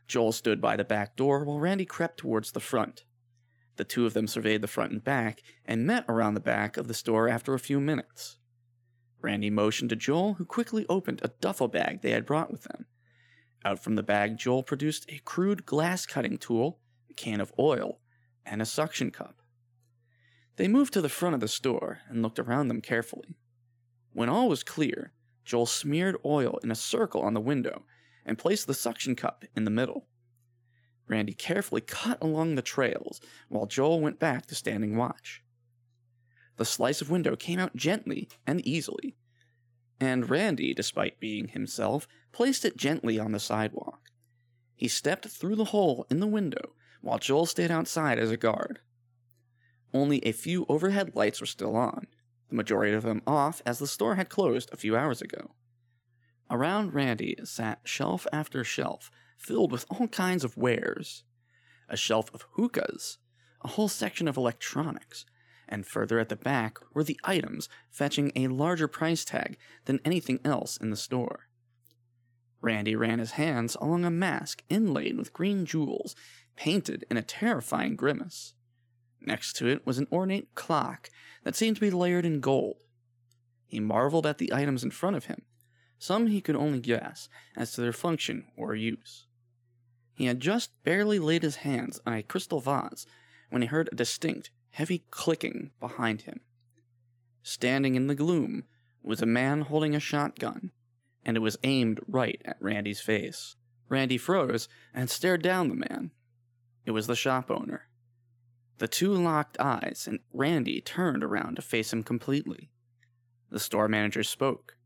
Joel 0.06 0.32
stood 0.32 0.60
by 0.60 0.76
the 0.76 0.84
back 0.84 1.16
door 1.16 1.44
while 1.44 1.60
Randy 1.60 1.84
crept 1.84 2.18
towards 2.18 2.52
the 2.52 2.60
front. 2.60 3.04
The 3.76 3.84
two 3.84 4.04
of 4.04 4.14
them 4.14 4.26
surveyed 4.26 4.60
the 4.60 4.66
front 4.66 4.92
and 4.92 5.04
back 5.04 5.42
and 5.64 5.86
met 5.86 6.04
around 6.08 6.34
the 6.34 6.40
back 6.40 6.76
of 6.76 6.88
the 6.88 6.94
store 6.94 7.28
after 7.28 7.54
a 7.54 7.60
few 7.60 7.80
minutes. 7.80 8.38
Randy 9.20 9.50
motioned 9.50 9.90
to 9.90 9.96
Joel, 9.96 10.34
who 10.34 10.44
quickly 10.44 10.84
opened 10.88 11.20
a 11.22 11.32
duffel 11.40 11.68
bag 11.68 12.02
they 12.02 12.10
had 12.10 12.26
brought 12.26 12.50
with 12.50 12.64
them. 12.64 12.86
Out 13.64 13.82
from 13.82 13.94
the 13.94 14.02
bag, 14.02 14.38
Joel 14.38 14.62
produced 14.62 15.06
a 15.08 15.20
crude 15.24 15.66
glass 15.66 16.06
cutting 16.06 16.38
tool, 16.38 16.80
a 17.10 17.14
can 17.14 17.40
of 17.40 17.52
oil, 17.58 18.00
and 18.50 18.62
a 18.62 18.66
suction 18.66 19.10
cup. 19.10 19.42
They 20.56 20.68
moved 20.68 20.92
to 20.94 21.00
the 21.00 21.08
front 21.08 21.34
of 21.34 21.40
the 21.40 21.48
store 21.48 22.00
and 22.08 22.22
looked 22.22 22.38
around 22.38 22.68
them 22.68 22.80
carefully. 22.80 23.36
When 24.12 24.28
all 24.28 24.48
was 24.48 24.64
clear, 24.64 25.12
Joel 25.44 25.66
smeared 25.66 26.16
oil 26.24 26.58
in 26.62 26.70
a 26.70 26.74
circle 26.74 27.22
on 27.22 27.34
the 27.34 27.40
window 27.40 27.84
and 28.26 28.38
placed 28.38 28.66
the 28.66 28.74
suction 28.74 29.14
cup 29.14 29.44
in 29.54 29.64
the 29.64 29.70
middle. 29.70 30.08
Randy 31.06 31.32
carefully 31.32 31.80
cut 31.80 32.18
along 32.20 32.54
the 32.54 32.62
trails 32.62 33.20
while 33.48 33.66
Joel 33.66 34.00
went 34.00 34.18
back 34.18 34.46
to 34.46 34.54
standing 34.54 34.96
watch. 34.96 35.42
The 36.56 36.64
slice 36.64 37.00
of 37.00 37.08
window 37.08 37.36
came 37.36 37.58
out 37.58 37.76
gently 37.76 38.28
and 38.46 38.60
easily, 38.66 39.16
and 40.00 40.28
Randy, 40.28 40.74
despite 40.74 41.20
being 41.20 41.48
himself, 41.48 42.06
placed 42.32 42.64
it 42.64 42.76
gently 42.76 43.18
on 43.18 43.32
the 43.32 43.40
sidewalk. 43.40 44.10
He 44.74 44.88
stepped 44.88 45.26
through 45.26 45.56
the 45.56 45.66
hole 45.66 46.06
in 46.10 46.20
the 46.20 46.26
window 46.26 46.74
while 47.00 47.18
Joel 47.18 47.46
stayed 47.46 47.70
outside 47.70 48.18
as 48.18 48.30
a 48.30 48.36
guard. 48.36 48.80
Only 49.94 50.18
a 50.26 50.32
few 50.32 50.66
overhead 50.68 51.14
lights 51.14 51.40
were 51.40 51.46
still 51.46 51.76
on, 51.76 52.06
the 52.48 52.56
majority 52.56 52.92
of 52.92 53.02
them 53.02 53.22
off 53.26 53.62
as 53.64 53.78
the 53.78 53.86
store 53.86 54.16
had 54.16 54.28
closed 54.28 54.70
a 54.72 54.76
few 54.76 54.96
hours 54.96 55.22
ago. 55.22 55.52
Around 56.50 56.94
Randy 56.94 57.36
sat 57.44 57.80
shelf 57.84 58.26
after 58.32 58.64
shelf 58.64 59.10
filled 59.36 59.70
with 59.70 59.86
all 59.90 60.08
kinds 60.08 60.44
of 60.44 60.56
wares 60.56 61.24
a 61.90 61.96
shelf 61.96 62.30
of 62.34 62.44
hookahs, 62.52 63.16
a 63.62 63.68
whole 63.68 63.88
section 63.88 64.28
of 64.28 64.36
electronics, 64.36 65.24
and 65.66 65.86
further 65.86 66.18
at 66.18 66.28
the 66.28 66.36
back 66.36 66.78
were 66.94 67.04
the 67.04 67.18
items 67.24 67.68
fetching 67.90 68.30
a 68.36 68.48
larger 68.48 68.86
price 68.86 69.24
tag 69.24 69.56
than 69.86 70.00
anything 70.04 70.38
else 70.44 70.76
in 70.76 70.90
the 70.90 70.96
store. 70.96 71.48
Randy 72.60 72.94
ran 72.96 73.18
his 73.20 73.32
hands 73.32 73.76
along 73.80 74.04
a 74.04 74.10
mask 74.10 74.62
inlaid 74.68 75.16
with 75.16 75.32
green 75.32 75.64
jewels, 75.64 76.14
painted 76.58 77.04
in 77.08 77.16
a 77.16 77.22
terrifying 77.22 77.94
grimace. 77.94 78.54
Next 79.20 79.52
to 79.56 79.68
it 79.68 79.86
was 79.86 79.98
an 79.98 80.08
ornate 80.10 80.56
clock 80.56 81.08
that 81.44 81.54
seemed 81.54 81.76
to 81.76 81.80
be 81.80 81.90
layered 81.90 82.26
in 82.26 82.40
gold. 82.40 82.82
He 83.64 83.78
marveled 83.78 84.26
at 84.26 84.38
the 84.38 84.52
items 84.52 84.82
in 84.82 84.90
front 84.90 85.14
of 85.14 85.26
him. 85.26 85.42
Some 86.00 86.26
he 86.26 86.40
could 86.40 86.56
only 86.56 86.80
guess 86.80 87.28
as 87.56 87.70
to 87.72 87.80
their 87.80 87.92
function 87.92 88.46
or 88.56 88.74
use. 88.74 89.26
He 90.14 90.24
had 90.24 90.40
just 90.40 90.72
barely 90.82 91.20
laid 91.20 91.44
his 91.44 91.56
hands 91.56 92.00
on 92.04 92.12
a 92.12 92.24
crystal 92.24 92.60
vase 92.60 93.06
when 93.50 93.62
he 93.62 93.68
heard 93.68 93.88
a 93.92 93.94
distinct, 93.94 94.50
heavy 94.70 95.04
clicking 95.12 95.70
behind 95.78 96.22
him. 96.22 96.40
Standing 97.44 97.94
in 97.94 98.08
the 98.08 98.16
gloom 98.16 98.64
was 99.00 99.22
a 99.22 99.26
man 99.26 99.60
holding 99.60 99.94
a 99.94 100.00
shotgun, 100.00 100.72
and 101.24 101.36
it 101.36 101.40
was 101.40 101.56
aimed 101.62 102.00
right 102.08 102.42
at 102.44 102.60
Randy's 102.60 103.00
face. 103.00 103.54
Randy 103.88 104.18
froze 104.18 104.68
and 104.92 105.08
stared 105.08 105.42
down 105.42 105.68
the 105.68 105.76
man. 105.76 106.10
It 106.88 106.92
was 106.92 107.06
the 107.06 107.14
shop 107.14 107.50
owner. 107.50 107.82
The 108.78 108.88
two 108.88 109.12
locked 109.12 109.60
eyes, 109.60 110.06
and 110.08 110.20
Randy 110.32 110.80
turned 110.80 111.22
around 111.22 111.56
to 111.56 111.62
face 111.62 111.92
him 111.92 112.02
completely. 112.02 112.70
The 113.50 113.60
store 113.60 113.88
manager 113.88 114.22
spoke. 114.22 114.78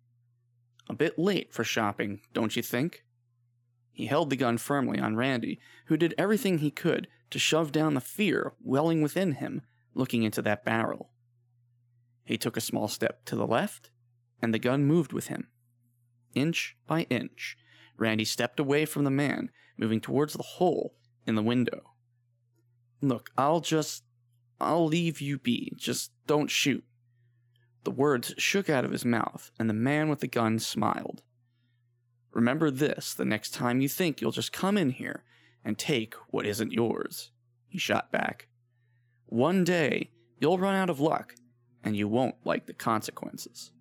A 0.90 0.94
bit 0.94 1.16
late 1.16 1.54
for 1.54 1.62
shopping, 1.62 2.23
don't 2.32 2.56
you 2.56 2.62
think? 2.62 3.04
He 3.92 4.06
held 4.06 4.30
the 4.30 4.37
gun 4.37 4.59
firmly 4.59 4.99
on 4.99 5.14
Randy, 5.14 5.61
who 5.87 5.97
did 5.97 6.12
everything 6.18 6.59
he 6.59 6.73
could 6.73 7.06
to 7.30 7.38
shove 7.38 7.71
down 7.71 7.94
the 7.94 8.00
fear 8.00 8.54
welling 8.61 9.00
within 9.00 9.35
him 9.35 9.62
looking 9.94 10.25
into 10.25 10.42
that 10.42 10.64
barrel. 10.64 11.12
He 12.25 12.37
took 12.37 12.56
a 12.56 12.61
small 12.61 12.88
step 12.88 13.25
to 13.26 13.37
the 13.37 13.47
left, 13.47 13.92
and 14.42 14.52
the 14.52 14.59
gun 14.59 14.87
moved 14.87 15.12
with 15.12 15.28
him. 15.28 15.50
Inch 16.35 16.76
by 16.88 17.02
inch, 17.02 17.56
Randy 17.97 18.25
stepped 18.25 18.59
away 18.59 18.87
from 18.87 19.04
the 19.04 19.11
man, 19.11 19.52
moving 19.78 20.00
towards 20.00 20.32
the 20.32 20.42
hole 20.42 20.97
in 21.25 21.37
the 21.37 21.44
window. 21.44 21.91
Look, 23.02 23.30
I'll 23.37 23.61
just. 23.61 24.04
I'll 24.61 24.87
leave 24.87 25.21
you 25.21 25.38
be. 25.38 25.73
Just 25.76 26.12
don't 26.28 26.50
shoot. 26.50 26.85
The 27.82 27.90
words 27.90 28.32
shook 28.38 28.71
out 28.71 28.85
of 28.85 28.92
his 28.92 29.04
mouth, 29.04 29.50
and 29.59 29.68
the 29.68 29.75
man 29.75 30.09
with 30.09 30.21
the 30.21 30.28
gun 30.28 30.61
smiled. 30.61 31.23
Remember 32.30 32.71
this 32.71 33.12
the 33.12 33.25
next 33.25 33.50
time 33.50 33.80
you 33.80 33.88
think 33.88 34.21
you'll 34.21 34.30
just 34.30 34.52
come 34.52 34.78
in 34.78 34.90
here 34.90 35.25
and 35.64 35.76
take 35.76 36.14
what 36.28 36.47
isn't 36.47 36.73
yours. 36.73 37.32
He 37.68 37.78
shot 37.78 38.12
back. 38.12 38.47
One 39.26 39.64
day, 39.64 40.11
you'll 40.38 40.59
run 40.59 40.76
out 40.76 40.90
of 40.90 41.00
luck, 41.00 41.35
and 41.82 41.97
you 41.97 42.06
won't 42.06 42.37
like 42.44 42.66
the 42.66 42.73
consequences. 42.73 43.73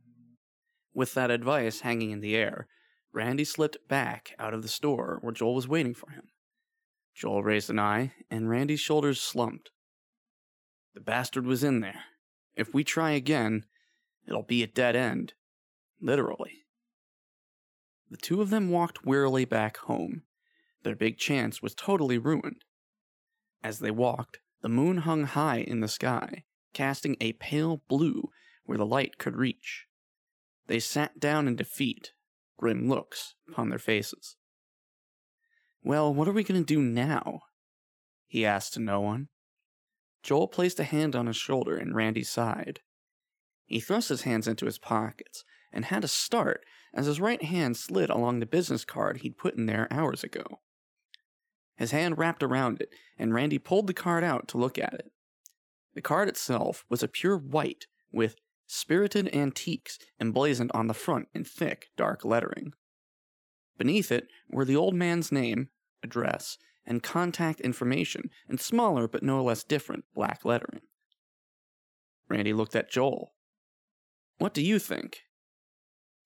With 0.96 1.14
that 1.14 1.30
advice 1.30 1.82
hanging 1.82 2.10
in 2.10 2.22
the 2.22 2.36
air, 2.36 2.68
Randy 3.14 3.44
slipped 3.44 3.88
back 3.88 4.34
out 4.40 4.54
of 4.54 4.64
the 4.64 4.68
store 4.68 5.20
where 5.22 5.34
Joel 5.34 5.56
was 5.56 5.68
waiting 5.68 5.94
for 5.94 6.10
him. 6.10 6.30
Joel 7.14 7.44
raised 7.44 7.70
an 7.70 7.80
eye, 7.80 8.14
and 8.30 8.50
Randy's 8.50 8.80
shoulders 8.80 9.22
slumped. 9.22 9.72
The 10.94 11.02
bastard 11.02 11.46
was 11.46 11.64
in 11.64 11.80
there. 11.82 12.04
If 12.56 12.74
we 12.74 12.84
try 12.84 13.12
again, 13.12 13.66
it'll 14.28 14.44
be 14.44 14.64
a 14.64 14.68
dead 14.68 14.96
end. 14.96 15.34
Literally. 16.02 16.66
The 18.10 18.18
two 18.18 18.42
of 18.42 18.50
them 18.50 18.70
walked 18.70 19.06
wearily 19.06 19.46
back 19.46 19.78
home. 19.78 20.24
Their 20.84 20.96
big 20.96 21.18
chance 21.18 21.62
was 21.62 21.76
totally 21.76 22.18
ruined. 22.18 22.64
As 23.64 23.80
they 23.80 23.92
walked, 23.92 24.40
the 24.62 24.70
moon 24.70 24.98
hung 24.98 25.26
high 25.26 25.60
in 25.60 25.80
the 25.80 25.88
sky, 25.88 26.44
casting 26.74 27.16
a 27.22 27.34
pale 27.34 27.84
blue 27.88 28.30
where 28.66 28.78
the 28.78 28.86
light 28.86 29.18
could 29.18 29.36
reach. 29.36 29.86
They 30.68 30.80
sat 30.80 31.20
down 31.20 31.48
in 31.48 31.56
defeat, 31.56 32.14
grim 32.58 32.88
looks 32.88 33.36
upon 33.48 33.70
their 33.70 33.80
faces. 33.80 34.38
Well, 35.84 36.14
what 36.14 36.28
are 36.28 36.34
we 36.34 36.44
going 36.44 36.62
to 36.62 36.66
do 36.66 36.82
now? 36.82 37.42
He 38.28 38.46
asked 38.46 38.78
no 38.78 39.02
one. 39.02 39.30
Joel 40.24 40.48
placed 40.48 40.80
a 40.80 40.84
hand 40.84 41.16
on 41.16 41.28
his 41.28 41.38
shoulder 41.38 41.76
and 41.76 41.96
Randy's 41.96 42.30
side. 42.30 42.82
He 43.66 43.80
thrust 43.80 44.10
his 44.10 44.22
hands 44.22 44.48
into 44.48 44.66
his 44.66 44.78
pockets 44.78 45.44
and 45.72 45.86
had 45.86 46.04
a 46.04 46.08
start 46.08 46.64
as 46.94 47.06
his 47.06 47.20
right 47.20 47.42
hand 47.42 47.78
slid 47.78 48.10
along 48.10 48.40
the 48.40 48.46
business 48.46 48.86
card 48.86 49.18
he'd 49.18 49.38
put 49.38 49.56
in 49.56 49.66
there 49.66 49.88
hours 49.92 50.24
ago. 50.24 50.60
His 51.76 51.92
hand 51.92 52.18
wrapped 52.18 52.44
around 52.44 52.82
it, 52.82 52.90
and 53.18 53.34
Randy 53.34 53.58
pulled 53.58 53.88
the 53.88 53.94
card 53.94 54.24
out 54.24 54.48
to 54.50 54.58
look 54.58 54.78
at 54.78 54.94
it. 54.94 55.12
The 55.96 56.02
card 56.02 56.30
itself 56.30 56.86
was 56.90 57.02
a 57.02 57.08
pure 57.08 57.38
white 57.38 57.88
with 58.12 58.36
Spirited 58.68 59.34
Antiques 59.36 59.98
emblazoned 60.20 60.72
on 60.74 60.88
the 60.88 60.94
front 60.94 61.28
in 61.34 61.44
thick, 61.44 61.88
dark 61.98 62.24
lettering. 62.24 62.74
Beneath 63.82 64.12
it 64.12 64.28
were 64.48 64.64
the 64.64 64.76
old 64.76 64.94
man's 64.94 65.32
name, 65.32 65.70
address, 66.04 66.60
and 66.86 67.02
contact 67.02 67.60
information 67.62 68.30
in 68.48 68.60
smaller 68.60 69.08
but 69.08 69.24
no 69.24 69.44
less 69.44 69.64
different 69.64 70.06
black 70.14 70.46
lettering. 70.46 70.82
Randy 72.30 72.54
looked 72.54 72.76
at 72.76 72.92
Joel. 72.92 73.34
What 74.38 74.54
do 74.54 74.62
you 74.62 74.78
think? 74.78 75.22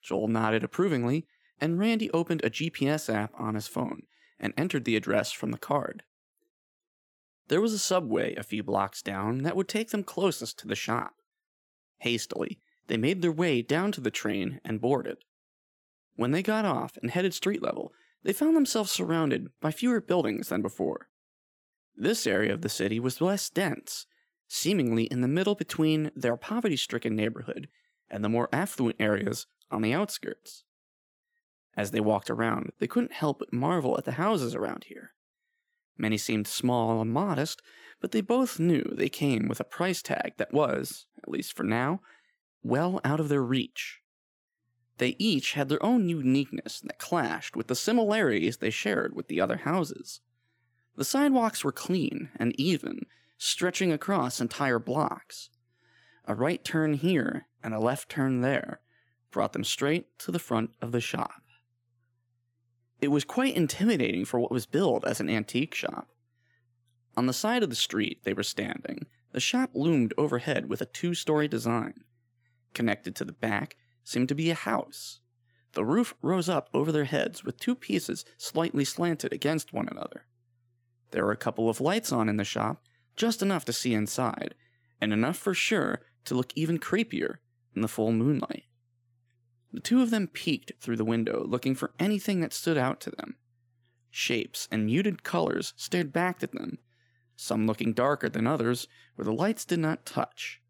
Joel 0.01 0.27
nodded 0.27 0.65
approvingly, 0.65 1.27
and 1.61 1.79
Randy 1.79 2.11
opened 2.11 2.43
a 2.43 2.49
GPS 2.49 3.09
app 3.09 3.31
on 3.39 3.55
his 3.55 3.69
phone 3.69 4.01
and 4.37 4.53
entered 4.57 4.83
the 4.83 4.97
address 4.97 5.31
from 5.31 5.51
the 5.51 5.57
card. 5.57 6.03
There 7.47 7.61
was 7.61 7.71
a 7.71 7.79
subway 7.79 8.35
a 8.35 8.43
few 8.43 8.63
blocks 8.63 9.01
down 9.01 9.43
that 9.43 9.55
would 9.55 9.69
take 9.69 9.91
them 9.91 10.03
closest 10.03 10.59
to 10.59 10.67
the 10.67 10.75
shop. 10.75 11.13
Hastily, 11.99 12.59
they 12.87 12.97
made 12.97 13.21
their 13.21 13.31
way 13.31 13.61
down 13.61 13.93
to 13.93 14.01
the 14.01 14.11
train 14.11 14.59
and 14.65 14.81
boarded. 14.81 15.19
When 16.15 16.31
they 16.31 16.41
got 16.41 16.65
off 16.65 16.97
and 17.01 17.11
headed 17.11 17.33
street 17.33 17.61
level, 17.61 17.93
they 18.23 18.33
found 18.33 18.55
themselves 18.55 18.91
surrounded 18.91 19.49
by 19.61 19.71
fewer 19.71 20.01
buildings 20.01 20.49
than 20.49 20.61
before. 20.61 21.09
This 21.95 22.25
area 22.25 22.53
of 22.53 22.61
the 22.61 22.69
city 22.69 22.99
was 22.99 23.21
less 23.21 23.49
dense, 23.49 24.05
seemingly 24.47 25.03
in 25.05 25.21
the 25.21 25.27
middle 25.27 25.55
between 25.55 26.11
their 26.15 26.37
poverty 26.37 26.77
stricken 26.77 27.15
neighborhood 27.15 27.67
and 28.09 28.23
the 28.23 28.29
more 28.29 28.49
affluent 28.51 28.97
areas 28.99 29.47
on 29.71 29.81
the 29.81 29.93
outskirts. 29.93 30.63
As 31.77 31.91
they 31.91 31.99
walked 31.99 32.29
around, 32.29 32.71
they 32.79 32.87
couldn't 32.87 33.13
help 33.13 33.39
but 33.39 33.53
marvel 33.53 33.97
at 33.97 34.05
the 34.05 34.13
houses 34.13 34.55
around 34.55 34.85
here. 34.85 35.11
Many 35.97 36.17
seemed 36.17 36.47
small 36.47 37.01
and 37.01 37.11
modest, 37.11 37.61
but 38.01 38.11
they 38.11 38.21
both 38.21 38.59
knew 38.59 38.83
they 38.91 39.09
came 39.09 39.47
with 39.47 39.59
a 39.59 39.65
price 39.65 40.01
tag 40.01 40.33
that 40.37 40.53
was, 40.53 41.05
at 41.17 41.29
least 41.29 41.55
for 41.55 41.63
now, 41.63 42.01
well 42.63 42.99
out 43.03 43.19
of 43.19 43.29
their 43.29 43.43
reach. 43.43 44.01
They 44.97 45.15
each 45.19 45.53
had 45.53 45.69
their 45.69 45.83
own 45.83 46.07
uniqueness 46.07 46.79
that 46.81 46.99
clashed 46.99 47.55
with 47.55 47.67
the 47.67 47.75
similarities 47.75 48.57
they 48.57 48.69
shared 48.69 49.15
with 49.15 49.27
the 49.27 49.41
other 49.41 49.57
houses. 49.57 50.21
The 50.95 51.03
sidewalks 51.03 51.63
were 51.63 51.73
clean 51.73 52.29
and 52.37 52.57
even, 52.59 53.05
stretching 53.37 53.91
across 53.91 54.39
entire 54.39 54.79
blocks. 54.79 55.49
A 56.25 56.33
right 56.33 56.63
turn 56.63 56.93
here 56.93 57.47
and 57.61 57.73
a 57.73 57.79
left 57.79 58.09
turn 58.09 58.41
there 58.41 58.79
brought 59.31 59.53
them 59.53 59.65
straight 59.65 60.17
to 60.19 60.31
the 60.31 60.39
front 60.39 60.71
of 60.81 60.93
the 60.93 61.01
shop. 61.01 61.41
It 63.01 63.09
was 63.09 63.25
quite 63.25 63.55
intimidating 63.55 64.23
for 64.23 64.39
what 64.39 64.51
was 64.51 64.65
billed 64.65 65.03
as 65.05 65.19
an 65.19 65.29
antique 65.29 65.75
shop. 65.75 66.07
On 67.17 67.25
the 67.25 67.33
side 67.33 67.61
of 67.61 67.69
the 67.69 67.75
street 67.75 68.21
they 68.23 68.33
were 68.33 68.43
standing, 68.43 69.05
the 69.33 69.41
shop 69.41 69.71
loomed 69.73 70.13
overhead 70.17 70.69
with 70.69 70.81
a 70.81 70.85
two 70.85 71.13
story 71.13 71.49
design. 71.49 72.05
Connected 72.73 73.15
to 73.17 73.25
the 73.25 73.33
back 73.33 73.75
seemed 74.05 74.29
to 74.29 74.35
be 74.35 74.49
a 74.49 74.55
house. 74.55 75.19
The 75.73 75.83
roof 75.83 76.15
rose 76.21 76.47
up 76.47 76.69
over 76.73 76.93
their 76.93 77.03
heads 77.03 77.43
with 77.43 77.59
two 77.59 77.75
pieces 77.75 78.23
slightly 78.37 78.85
slanted 78.85 79.33
against 79.33 79.73
one 79.73 79.89
another. 79.89 80.25
There 81.11 81.25
were 81.25 81.33
a 81.33 81.37
couple 81.37 81.69
of 81.69 81.81
lights 81.81 82.13
on 82.13 82.29
in 82.29 82.37
the 82.37 82.45
shop, 82.45 82.81
just 83.17 83.41
enough 83.41 83.65
to 83.65 83.73
see 83.73 83.93
inside, 83.93 84.55
and 85.01 85.11
enough 85.11 85.35
for 85.35 85.53
sure 85.53 86.01
to 86.23 86.35
look 86.35 86.53
even 86.55 86.79
creepier 86.79 87.37
in 87.75 87.81
the 87.81 87.89
full 87.89 88.13
moonlight. 88.13 88.63
The 89.73 89.81
two 89.81 90.01
of 90.01 90.11
them 90.11 90.27
peeked 90.27 90.71
through 90.79 90.95
the 90.95 91.03
window, 91.03 91.45
looking 91.45 91.75
for 91.75 91.91
anything 91.99 92.39
that 92.39 92.53
stood 92.53 92.77
out 92.77 93.01
to 93.01 93.11
them. 93.11 93.35
Shapes 94.09 94.69
and 94.71 94.85
muted 94.85 95.23
colors 95.23 95.73
stared 95.75 96.13
back 96.13 96.41
at 96.41 96.53
them, 96.53 96.77
some 97.35 97.67
looking 97.67 97.91
darker 97.91 98.29
than 98.29 98.47
others, 98.47 98.87
where 99.15 99.25
the 99.25 99.33
lights 99.33 99.65
did 99.65 99.79
not 99.79 100.05
touch. 100.05 100.61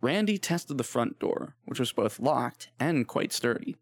Randy 0.00 0.38
tested 0.38 0.78
the 0.78 0.84
front 0.84 1.18
door, 1.18 1.56
which 1.64 1.80
was 1.80 1.92
both 1.92 2.20
locked 2.20 2.70
and 2.78 3.06
quite 3.08 3.32
sturdy. 3.32 3.76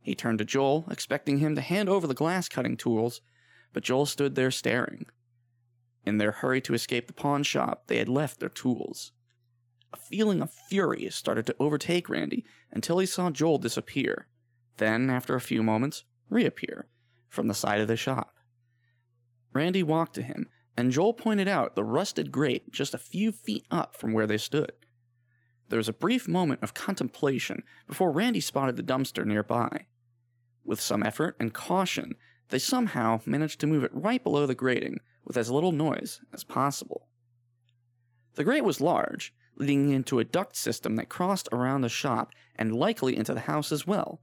He 0.00 0.14
turned 0.14 0.38
to 0.38 0.44
Joel, 0.44 0.86
expecting 0.90 1.38
him 1.38 1.54
to 1.54 1.60
hand 1.60 1.88
over 1.88 2.06
the 2.06 2.14
glass 2.14 2.48
cutting 2.48 2.76
tools, 2.76 3.20
but 3.72 3.84
Joel 3.84 4.06
stood 4.06 4.34
there 4.34 4.50
staring. 4.50 5.06
In 6.04 6.18
their 6.18 6.32
hurry 6.32 6.60
to 6.62 6.74
escape 6.74 7.06
the 7.06 7.12
pawn 7.12 7.42
shop, 7.42 7.84
they 7.86 7.98
had 7.98 8.08
left 8.08 8.40
their 8.40 8.48
tools. 8.48 9.12
A 9.92 9.96
feeling 9.96 10.42
of 10.42 10.52
fury 10.52 11.08
started 11.10 11.46
to 11.46 11.56
overtake 11.60 12.08
Randy 12.08 12.44
until 12.70 12.98
he 12.98 13.06
saw 13.06 13.30
Joel 13.30 13.58
disappear, 13.58 14.26
then, 14.78 15.10
after 15.10 15.34
a 15.34 15.40
few 15.40 15.62
moments, 15.62 16.04
reappear 16.30 16.88
from 17.28 17.46
the 17.46 17.54
side 17.54 17.80
of 17.80 17.88
the 17.88 17.96
shop. 17.96 18.34
Randy 19.52 19.82
walked 19.82 20.14
to 20.14 20.22
him, 20.22 20.48
and 20.76 20.90
Joel 20.90 21.12
pointed 21.12 21.48
out 21.48 21.74
the 21.74 21.84
rusted 21.84 22.32
grate 22.32 22.72
just 22.72 22.94
a 22.94 22.98
few 22.98 23.32
feet 23.32 23.66
up 23.70 23.96
from 23.96 24.12
where 24.12 24.26
they 24.26 24.38
stood. 24.38 24.72
There 25.68 25.76
was 25.76 25.88
a 25.88 25.92
brief 25.92 26.26
moment 26.26 26.62
of 26.62 26.74
contemplation 26.74 27.62
before 27.86 28.10
Randy 28.10 28.40
spotted 28.40 28.76
the 28.76 28.82
dumpster 28.82 29.24
nearby. 29.24 29.86
With 30.64 30.80
some 30.80 31.02
effort 31.02 31.36
and 31.38 31.52
caution, 31.52 32.14
they 32.48 32.58
somehow 32.58 33.20
managed 33.26 33.60
to 33.60 33.66
move 33.66 33.84
it 33.84 33.90
right 33.94 34.22
below 34.22 34.46
the 34.46 34.54
grating 34.54 35.00
with 35.24 35.36
as 35.36 35.50
little 35.50 35.72
noise 35.72 36.20
as 36.32 36.44
possible. 36.44 37.08
The 38.34 38.44
grate 38.44 38.64
was 38.64 38.80
large, 38.80 39.34
leading 39.56 39.90
into 39.90 40.18
a 40.18 40.24
duct 40.24 40.56
system 40.56 40.96
that 40.96 41.08
crossed 41.08 41.48
around 41.52 41.82
the 41.82 41.88
shop 41.88 42.32
and 42.56 42.74
likely 42.74 43.16
into 43.16 43.34
the 43.34 43.40
house 43.40 43.72
as 43.72 43.86
well. 43.86 44.20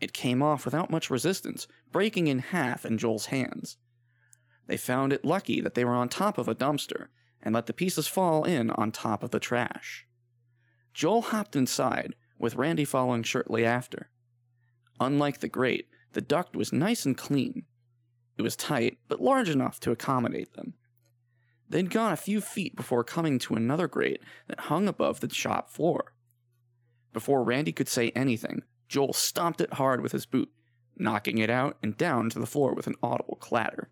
It 0.00 0.12
came 0.12 0.42
off 0.42 0.64
without 0.64 0.90
much 0.90 1.08
resistance, 1.08 1.66
breaking 1.90 2.26
in 2.26 2.40
half 2.40 2.84
in 2.84 2.98
Joel's 2.98 3.26
hands. 3.26 3.78
They 4.66 4.76
found 4.76 5.12
it 5.12 5.24
lucky 5.24 5.60
that 5.60 5.74
they 5.74 5.84
were 5.84 5.94
on 5.94 6.08
top 6.08 6.36
of 6.36 6.48
a 6.48 6.54
dumpster 6.54 7.06
and 7.40 7.54
let 7.54 7.66
the 7.66 7.72
pieces 7.72 8.08
fall 8.08 8.44
in 8.44 8.70
on 8.70 8.92
top 8.92 9.22
of 9.22 9.30
the 9.30 9.40
trash. 9.40 10.06
Joel 10.96 11.20
hopped 11.20 11.54
inside, 11.54 12.14
with 12.38 12.54
Randy 12.54 12.86
following 12.86 13.22
shortly 13.22 13.66
after. 13.66 14.08
Unlike 14.98 15.40
the 15.40 15.48
grate, 15.48 15.88
the 16.14 16.22
duct 16.22 16.56
was 16.56 16.72
nice 16.72 17.04
and 17.04 17.14
clean. 17.14 17.66
It 18.38 18.42
was 18.42 18.56
tight, 18.56 18.96
but 19.06 19.20
large 19.20 19.50
enough 19.50 19.78
to 19.80 19.90
accommodate 19.90 20.54
them. 20.54 20.72
They'd 21.68 21.90
gone 21.90 22.12
a 22.12 22.16
few 22.16 22.40
feet 22.40 22.74
before 22.76 23.04
coming 23.04 23.38
to 23.40 23.56
another 23.56 23.88
grate 23.88 24.22
that 24.48 24.58
hung 24.58 24.88
above 24.88 25.20
the 25.20 25.28
shop 25.28 25.68
floor. 25.68 26.14
Before 27.12 27.44
Randy 27.44 27.72
could 27.72 27.88
say 27.88 28.10
anything, 28.16 28.62
Joel 28.88 29.12
stomped 29.12 29.60
it 29.60 29.74
hard 29.74 30.00
with 30.00 30.12
his 30.12 30.24
boot, 30.24 30.50
knocking 30.96 31.36
it 31.36 31.50
out 31.50 31.76
and 31.82 31.98
down 31.98 32.30
to 32.30 32.38
the 32.38 32.46
floor 32.46 32.72
with 32.72 32.86
an 32.86 32.96
audible 33.02 33.36
clatter. 33.36 33.90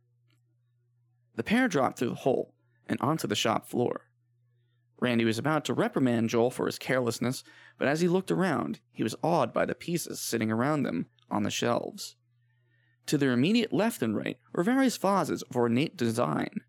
The 1.34 1.42
pair 1.42 1.68
dropped 1.68 1.98
through 1.98 2.08
the 2.08 2.14
hole 2.14 2.54
and 2.86 2.98
onto 3.02 3.28
the 3.28 3.36
shop 3.36 3.68
floor. 3.68 4.06
Randy 5.04 5.26
was 5.26 5.36
about 5.36 5.66
to 5.66 5.74
reprimand 5.74 6.30
Joel 6.30 6.50
for 6.50 6.64
his 6.64 6.78
carelessness, 6.78 7.44
but 7.76 7.86
as 7.86 8.00
he 8.00 8.08
looked 8.08 8.30
around, 8.30 8.80
he 8.90 9.02
was 9.02 9.14
awed 9.22 9.52
by 9.52 9.66
the 9.66 9.74
pieces 9.74 10.18
sitting 10.18 10.50
around 10.50 10.82
them 10.82 11.08
on 11.30 11.42
the 11.42 11.50
shelves. 11.50 12.16
To 13.08 13.18
their 13.18 13.32
immediate 13.32 13.70
left 13.70 14.00
and 14.00 14.16
right 14.16 14.38
were 14.54 14.62
various 14.62 14.96
vases 14.96 15.42
of 15.42 15.56
ornate 15.56 15.94
design. 15.98 16.62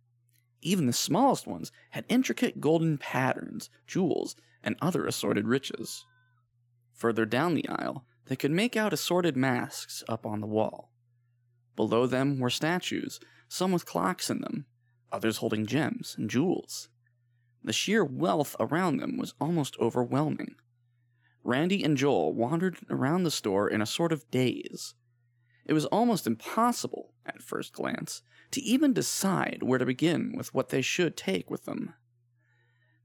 Even 0.61 0.85
the 0.85 0.91
smallest 0.91 1.47
ones 1.47 1.71
had 1.91 2.03
intricate 2.09 2.59
golden 2.59 2.97
patterns, 2.97 3.69
jewels, 3.87 4.35
and 4.61 4.75
other 4.81 5.05
assorted 5.05 5.47
riches. 5.47 6.03
Further 6.91 7.25
down 7.25 7.53
the 7.53 7.69
aisle, 7.69 8.03
they 8.25 8.35
could 8.35 8.51
make 8.51 8.75
out 8.75 8.91
assorted 8.91 9.37
masks 9.37 10.03
up 10.09 10.25
on 10.25 10.41
the 10.41 10.47
wall. 10.47 10.91
Below 11.77 12.05
them 12.05 12.41
were 12.41 12.49
statues, 12.49 13.21
some 13.47 13.71
with 13.71 13.85
clocks 13.85 14.29
in 14.29 14.41
them, 14.41 14.65
others 15.09 15.37
holding 15.37 15.65
gems 15.65 16.17
and 16.17 16.29
jewels. 16.29 16.89
The 17.65 17.73
sheer 17.73 18.05
wealth 18.05 18.55
around 18.59 18.97
them 18.97 19.17
was 19.17 19.33
almost 19.41 19.75
overwhelming. 19.79 20.53
Randy 21.43 21.83
and 21.83 21.97
Joel 21.97 22.31
wandered 22.31 22.77
around 22.91 23.23
the 23.23 23.31
store 23.31 23.67
in 23.67 23.81
a 23.81 23.87
sort 23.87 24.11
of 24.11 24.29
daze. 24.29 24.93
It 25.65 25.73
was 25.73 25.85
almost 25.85 26.27
impossible, 26.27 27.15
at 27.25 27.41
first 27.41 27.73
glance, 27.73 28.21
to 28.51 28.61
even 28.61 28.93
decide 28.93 29.63
where 29.63 29.79
to 29.79 29.85
begin 29.85 30.33
with 30.37 30.53
what 30.53 30.69
they 30.69 30.83
should 30.83 31.17
take 31.17 31.49
with 31.49 31.65
them. 31.65 31.95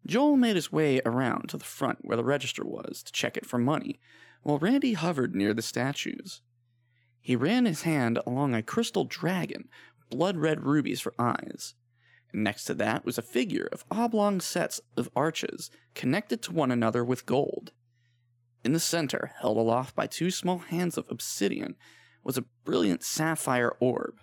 Joel 0.07 0.37
made 0.37 0.57
his 0.57 0.70
way 0.70 1.01
around 1.07 1.49
to 1.49 1.57
the 1.57 1.64
front 1.64 2.01
where 2.03 2.18
the 2.18 2.25
register 2.25 2.62
was 2.62 3.03
to 3.03 3.12
check 3.12 3.38
it 3.38 3.46
for 3.46 3.57
money, 3.57 3.99
while 4.42 4.59
Randy 4.59 4.92
hovered 4.92 5.35
near 5.35 5.55
the 5.55 5.62
statues. 5.62 6.42
He 7.18 7.35
ran 7.35 7.64
his 7.64 7.83
hand 7.83 8.18
along 8.27 8.55
a 8.55 8.62
crystal 8.62 9.07
dragon, 9.07 9.70
blood 10.11 10.37
red 10.37 10.66
rubies 10.66 11.01
for 11.01 11.14
eyes. 11.18 11.75
Next 12.33 12.64
to 12.64 12.75
that 12.75 13.05
was 13.05 13.19
a 13.19 13.23
figure 13.23 13.69
of 13.73 13.85
oblong 13.90 14.40
sets 14.40 14.81
of 14.97 15.11
arches 15.16 15.71
connected 15.95 16.43
to 16.43 16.53
one 16.53 16.71
another 16.71 17.05
with 17.05 17.27
gold. 17.27 17.73
In 18.64 18.73
the 18.73 18.81
center, 18.81 19.33
held 19.40 19.57
aloft 19.57 19.97
by 19.97 20.07
two 20.07 20.31
small 20.31 20.59
hands 20.59 20.97
of 20.97 21.07
obsidian, 21.11 21.77
was 22.23 22.38
a 22.38 22.45
brilliant 22.64 23.03
sapphire 23.03 23.73
orb. 23.81 24.21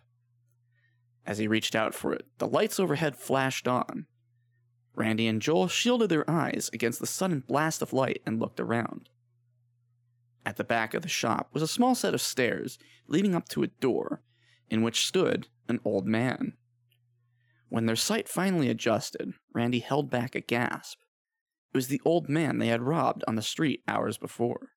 As 1.26 1.40
he 1.40 1.48
reached 1.48 1.76
out 1.76 1.94
for 1.94 2.14
it, 2.14 2.26
the 2.38 2.48
lights 2.48 2.80
overhead 2.80 3.18
flashed 3.18 3.68
on. 3.68 4.06
Randy 4.96 5.28
and 5.28 5.42
Joel 5.42 5.68
shielded 5.68 6.10
their 6.10 6.30
eyes 6.30 6.70
against 6.72 7.00
the 7.00 7.08
sudden 7.08 7.42
blast 7.42 7.82
of 7.82 7.94
light 7.94 8.22
and 8.26 8.40
looked 8.40 8.60
around. 8.60 9.10
At 10.46 10.56
the 10.56 10.64
back 10.64 10.94
of 10.94 11.02
the 11.02 11.10
shop 11.10 11.50
was 11.52 11.62
a 11.62 11.68
small 11.68 11.94
set 11.94 12.14
of 12.14 12.22
stairs 12.22 12.80
leading 13.08 13.36
up 13.36 13.50
to 13.50 13.64
a 13.64 13.68
door, 13.68 14.22
in 14.70 14.82
which 14.82 15.06
stood 15.06 15.48
an 15.68 15.80
old 15.84 16.08
man. 16.08 16.54
When 17.70 17.86
their 17.86 17.96
sight 17.96 18.30
finally 18.30 18.70
adjusted, 18.70 19.34
Randy 19.54 19.80
held 19.80 20.10
back 20.10 20.36
a 20.36 20.42
gasp. 20.42 21.00
It 21.74 21.78
was 21.78 21.88
the 21.88 22.02
old 22.06 22.30
man 22.30 22.60
they 22.60 22.68
had 22.68 22.82
robbed 22.82 23.24
on 23.28 23.36
the 23.36 23.42
street 23.42 23.84
hours 23.88 24.18
before. 24.18 24.72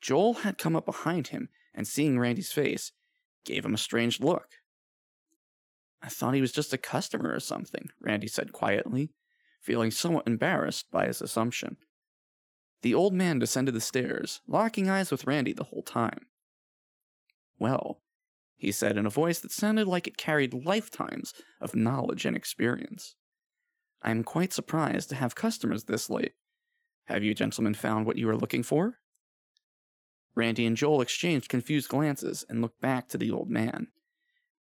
Joel 0.00 0.34
had 0.34 0.58
come 0.58 0.76
up 0.76 0.86
behind 0.86 1.28
him 1.28 1.48
and, 1.74 1.86
seeing 1.86 2.18
Randy's 2.18 2.52
face, 2.52 2.92
gave 3.44 3.64
him 3.64 3.74
a 3.74 3.78
strange 3.78 4.20
look. 4.20 4.48
I 6.02 6.08
thought 6.08 6.34
he 6.34 6.40
was 6.40 6.52
just 6.52 6.72
a 6.72 6.78
customer 6.78 7.32
or 7.34 7.40
something, 7.40 7.88
Randy 8.00 8.26
said 8.26 8.52
quietly, 8.52 9.10
feeling 9.60 9.90
somewhat 9.90 10.26
embarrassed 10.26 10.90
by 10.90 11.06
his 11.06 11.20
assumption. 11.20 11.76
The 12.82 12.94
old 12.94 13.12
man 13.12 13.38
descended 13.38 13.74
the 13.74 13.80
stairs, 13.80 14.40
locking 14.46 14.88
eyes 14.88 15.10
with 15.10 15.26
Randy 15.26 15.52
the 15.52 15.64
whole 15.64 15.82
time. 15.82 16.26
Well, 17.58 18.00
he 18.60 18.70
said 18.70 18.98
in 18.98 19.06
a 19.06 19.10
voice 19.10 19.40
that 19.40 19.50
sounded 19.50 19.88
like 19.88 20.06
it 20.06 20.18
carried 20.18 20.52
lifetimes 20.52 21.32
of 21.62 21.74
knowledge 21.74 22.26
and 22.26 22.36
experience. 22.36 23.16
I 24.02 24.10
am 24.10 24.22
quite 24.22 24.52
surprised 24.52 25.08
to 25.08 25.14
have 25.14 25.34
customers 25.34 25.84
this 25.84 26.10
late. 26.10 26.34
Have 27.06 27.24
you 27.24 27.34
gentlemen 27.34 27.72
found 27.72 28.04
what 28.04 28.18
you 28.18 28.28
are 28.28 28.36
looking 28.36 28.62
for? 28.62 28.98
Randy 30.34 30.66
and 30.66 30.76
Joel 30.76 31.00
exchanged 31.00 31.48
confused 31.48 31.88
glances 31.88 32.44
and 32.50 32.60
looked 32.60 32.82
back 32.82 33.08
to 33.08 33.18
the 33.18 33.30
old 33.30 33.48
man. 33.48 33.88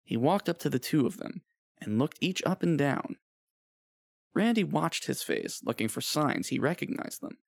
He 0.05 0.17
walked 0.17 0.49
up 0.49 0.59
to 0.61 0.71
the 0.71 0.79
two 0.79 1.05
of 1.05 1.17
them 1.17 1.43
and 1.81 1.99
looked 1.99 2.19
each 2.21 2.41
up 2.47 2.63
and 2.63 2.79
down. 2.79 3.17
Randy 4.33 4.63
watched 4.63 5.07
his 5.07 5.25
face, 5.25 5.61
looking 5.65 5.89
for 5.89 6.01
signs 6.01 6.49
he 6.49 6.59
recognized 6.61 7.21
them. 7.21 7.39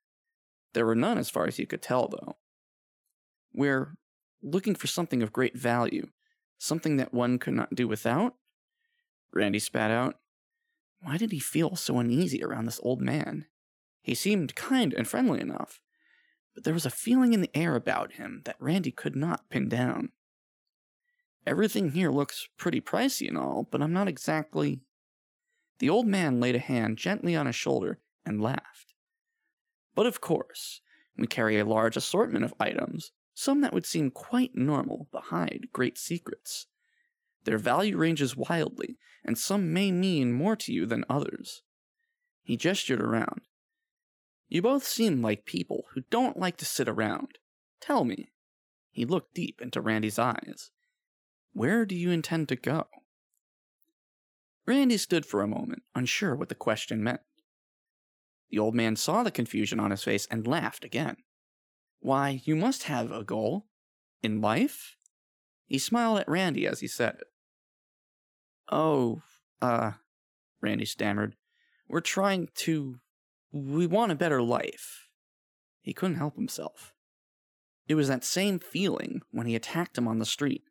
There 0.72 0.84
were 0.84 0.96
none 0.96 1.16
as 1.16 1.30
far 1.30 1.46
as 1.46 1.58
he 1.58 1.64
could 1.64 1.80
tell, 1.80 2.08
though. 2.08 2.36
We're 3.52 3.94
looking 4.42 4.74
for 4.74 4.88
something 4.88 5.22
of 5.22 5.32
great 5.32 5.56
value, 5.56 6.08
something 6.58 6.96
that 6.96 7.14
one 7.14 7.38
could 7.38 7.54
not 7.54 7.74
do 7.74 7.88
without? 7.88 8.34
Randy 9.32 9.58
spat 9.58 9.90
out. 9.90 10.16
Why 11.00 11.16
did 11.16 11.32
he 11.32 11.38
feel 11.38 11.76
so 11.76 11.98
uneasy 11.98 12.42
around 12.42 12.64
this 12.64 12.80
old 12.82 13.00
man? 13.00 13.46
He 14.02 14.14
seemed 14.14 14.54
kind 14.54 14.94
and 14.94 15.08
friendly 15.08 15.40
enough, 15.40 15.80
but 16.54 16.64
there 16.64 16.74
was 16.74 16.86
a 16.86 16.90
feeling 16.90 17.32
in 17.32 17.40
the 17.40 17.54
air 17.54 17.74
about 17.74 18.12
him 18.12 18.42
that 18.44 18.56
Randy 18.58 18.90
could 18.90 19.16
not 19.16 19.48
pin 19.50 19.68
down. 19.68 20.10
Everything 21.46 21.90
here 21.90 22.10
looks 22.10 22.48
pretty 22.56 22.80
pricey 22.80 23.28
and 23.28 23.36
all, 23.36 23.68
but 23.70 23.82
I'm 23.82 23.92
not 23.92 24.08
exactly. 24.08 24.80
The 25.78 25.90
old 25.90 26.06
man 26.06 26.40
laid 26.40 26.54
a 26.54 26.60
hand 26.60 26.96
gently 26.96 27.36
on 27.36 27.46
his 27.46 27.56
shoulder 27.56 27.98
and 28.24 28.40
laughed. 28.40 28.94
But 29.94 30.06
of 30.06 30.20
course, 30.20 30.80
we 31.16 31.26
carry 31.26 31.58
a 31.58 31.64
large 31.64 31.96
assortment 31.96 32.44
of 32.44 32.54
items, 32.58 33.12
some 33.34 33.60
that 33.60 33.72
would 33.72 33.84
seem 33.84 34.10
quite 34.10 34.54
normal 34.54 35.08
but 35.12 35.24
hide 35.24 35.68
great 35.72 35.98
secrets. 35.98 36.66
Their 37.44 37.58
value 37.58 37.96
ranges 37.96 38.36
wildly, 38.36 38.96
and 39.24 39.36
some 39.36 39.72
may 39.72 39.92
mean 39.92 40.32
more 40.32 40.56
to 40.56 40.72
you 40.72 40.86
than 40.86 41.04
others. 41.08 41.62
He 42.42 42.56
gestured 42.56 43.02
around. 43.02 43.42
You 44.48 44.62
both 44.62 44.84
seem 44.84 45.20
like 45.20 45.44
people 45.44 45.86
who 45.92 46.02
don't 46.10 46.38
like 46.38 46.56
to 46.58 46.64
sit 46.64 46.88
around. 46.88 47.38
Tell 47.80 48.04
me. 48.04 48.30
He 48.92 49.04
looked 49.04 49.34
deep 49.34 49.60
into 49.60 49.80
Randy's 49.80 50.18
eyes. 50.18 50.70
Where 51.52 51.84
do 51.84 51.94
you 51.94 52.10
intend 52.10 52.48
to 52.48 52.56
go? 52.56 52.86
Randy 54.66 54.96
stood 54.96 55.26
for 55.26 55.42
a 55.42 55.48
moment, 55.48 55.82
unsure 55.94 56.34
what 56.34 56.48
the 56.48 56.54
question 56.54 57.02
meant. 57.02 57.20
The 58.50 58.58
old 58.58 58.74
man 58.74 58.96
saw 58.96 59.22
the 59.22 59.30
confusion 59.30 59.80
on 59.80 59.90
his 59.90 60.04
face 60.04 60.26
and 60.30 60.46
laughed 60.46 60.84
again. 60.84 61.16
Why, 62.04 62.42
you 62.44 62.54
must 62.54 62.82
have 62.82 63.10
a 63.10 63.24
goal. 63.24 63.64
In 64.22 64.42
life? 64.42 64.98
He 65.64 65.78
smiled 65.78 66.18
at 66.18 66.28
Randy 66.28 66.66
as 66.66 66.80
he 66.80 66.86
said 66.86 67.14
it. 67.14 67.26
Oh, 68.70 69.22
uh, 69.62 69.92
Randy 70.60 70.84
stammered. 70.84 71.36
We're 71.88 72.00
trying 72.00 72.50
to. 72.56 72.96
We 73.52 73.86
want 73.86 74.12
a 74.12 74.16
better 74.16 74.42
life. 74.42 75.08
He 75.80 75.94
couldn't 75.94 76.18
help 76.18 76.36
himself. 76.36 76.92
It 77.88 77.94
was 77.94 78.08
that 78.08 78.22
same 78.22 78.58
feeling 78.58 79.22
when 79.30 79.46
he 79.46 79.56
attacked 79.56 79.96
him 79.96 80.06
on 80.06 80.18
the 80.18 80.26
street. 80.26 80.64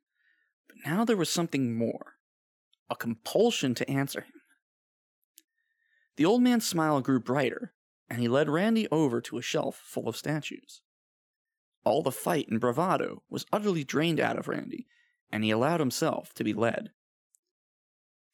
But 0.68 0.88
now 0.88 1.04
there 1.04 1.18
was 1.18 1.32
something 1.32 1.76
more 1.76 2.14
a 2.92 2.96
compulsion 2.96 3.74
to 3.74 3.90
answer 3.90 4.22
him. 4.22 4.42
The 6.16 6.26
old 6.26 6.44
man's 6.44 6.68
smile 6.68 7.02
grew 7.02 7.20
brighter, 7.20 7.74
and 8.08 8.20
he 8.20 8.28
led 8.28 8.50
Randy 8.50 8.88
over 8.92 9.20
to 9.22 9.40
a 9.40 9.42
shelf 9.42 9.82
full 9.84 10.08
of 10.08 10.16
statues. 10.16 10.84
All 11.84 12.02
the 12.02 12.12
fight 12.12 12.48
and 12.50 12.60
bravado 12.60 13.24
was 13.30 13.46
utterly 13.52 13.84
drained 13.84 14.20
out 14.20 14.38
of 14.38 14.48
Randy, 14.48 14.88
and 15.32 15.44
he 15.44 15.52
allowed 15.52 15.80
himself 15.80 16.34
to 16.36 16.44
be 16.44 16.54
led. 16.54 16.92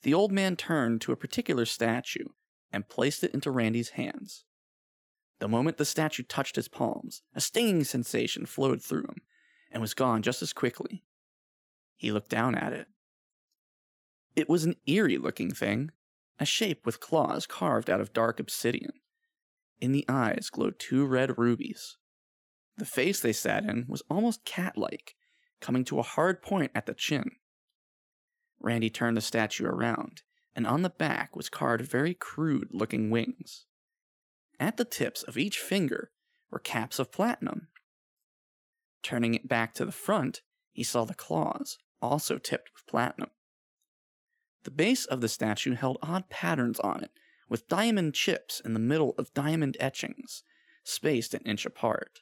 The 0.03 0.13
old 0.13 0.31
man 0.31 0.55
turned 0.55 1.01
to 1.01 1.11
a 1.11 1.17
particular 1.17 1.65
statue 1.65 2.27
and 2.71 2.87
placed 2.87 3.23
it 3.23 3.33
into 3.33 3.51
Randy's 3.51 3.89
hands. 3.89 4.45
The 5.39 5.47
moment 5.47 5.77
the 5.77 5.85
statue 5.85 6.23
touched 6.23 6.55
his 6.55 6.67
palms, 6.67 7.21
a 7.33 7.41
stinging 7.41 7.83
sensation 7.83 8.45
flowed 8.45 8.83
through 8.83 9.03
him 9.03 9.21
and 9.71 9.81
was 9.81 9.93
gone 9.93 10.21
just 10.21 10.41
as 10.41 10.53
quickly. 10.53 11.03
He 11.95 12.11
looked 12.11 12.29
down 12.29 12.55
at 12.55 12.73
it. 12.73 12.87
It 14.35 14.49
was 14.49 14.63
an 14.63 14.75
eerie 14.85 15.17
looking 15.17 15.51
thing, 15.51 15.91
a 16.39 16.45
shape 16.45 16.85
with 16.85 16.99
claws 16.99 17.45
carved 17.45 17.89
out 17.89 17.99
of 17.99 18.13
dark 18.13 18.39
obsidian. 18.39 18.93
In 19.81 19.91
the 19.91 20.05
eyes 20.07 20.49
glowed 20.49 20.79
two 20.79 21.05
red 21.05 21.37
rubies. 21.37 21.97
The 22.79 22.85
face 22.85 23.19
they 23.19 23.33
sat 23.33 23.65
in 23.65 23.83
was 23.89 24.03
almost 24.09 24.45
cat 24.45 24.77
like, 24.77 25.15
coming 25.59 25.83
to 25.83 25.99
a 25.99 26.03
hard 26.03 26.41
point 26.41 26.71
at 26.73 26.85
the 26.85 26.93
chin. 26.93 27.31
Randy 28.57 28.89
turned 28.89 29.17
the 29.17 29.21
statue 29.21 29.65
around, 29.65 30.21
and 30.55 30.65
on 30.65 30.81
the 30.81 30.89
back 30.89 31.35
was 31.35 31.49
carved 31.49 31.83
very 31.83 32.13
crude 32.13 32.69
looking 32.71 33.09
wings. 33.09 33.65
At 34.61 34.77
the 34.77 34.85
tips 34.85 35.23
of 35.23 35.37
each 35.37 35.59
finger 35.59 36.11
were 36.49 36.59
caps 36.59 36.99
of 36.99 37.11
platinum. 37.11 37.67
Turning 39.03 39.33
it 39.33 39.49
back 39.49 39.73
to 39.73 39.83
the 39.83 39.91
front, 39.91 40.41
he 40.71 40.83
saw 40.83 41.03
the 41.03 41.13
claws, 41.13 41.77
also 42.01 42.37
tipped 42.37 42.69
with 42.73 42.87
platinum. 42.87 43.31
The 44.63 44.71
base 44.71 45.03
of 45.03 45.19
the 45.19 45.27
statue 45.27 45.73
held 45.73 45.97
odd 46.01 46.29
patterns 46.29 46.79
on 46.79 47.03
it, 47.03 47.11
with 47.49 47.67
diamond 47.67 48.13
chips 48.13 48.61
in 48.63 48.73
the 48.73 48.79
middle 48.79 49.15
of 49.17 49.33
diamond 49.33 49.75
etchings, 49.81 50.43
spaced 50.85 51.33
an 51.33 51.41
inch 51.41 51.65
apart. 51.65 52.21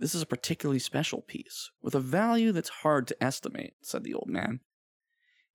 This 0.00 0.14
is 0.14 0.22
a 0.22 0.26
particularly 0.26 0.78
special 0.78 1.20
piece, 1.20 1.70
with 1.82 1.94
a 1.94 2.00
value 2.00 2.52
that's 2.52 2.70
hard 2.70 3.06
to 3.08 3.22
estimate, 3.22 3.74
said 3.82 4.02
the 4.02 4.14
old 4.14 4.28
man. 4.28 4.60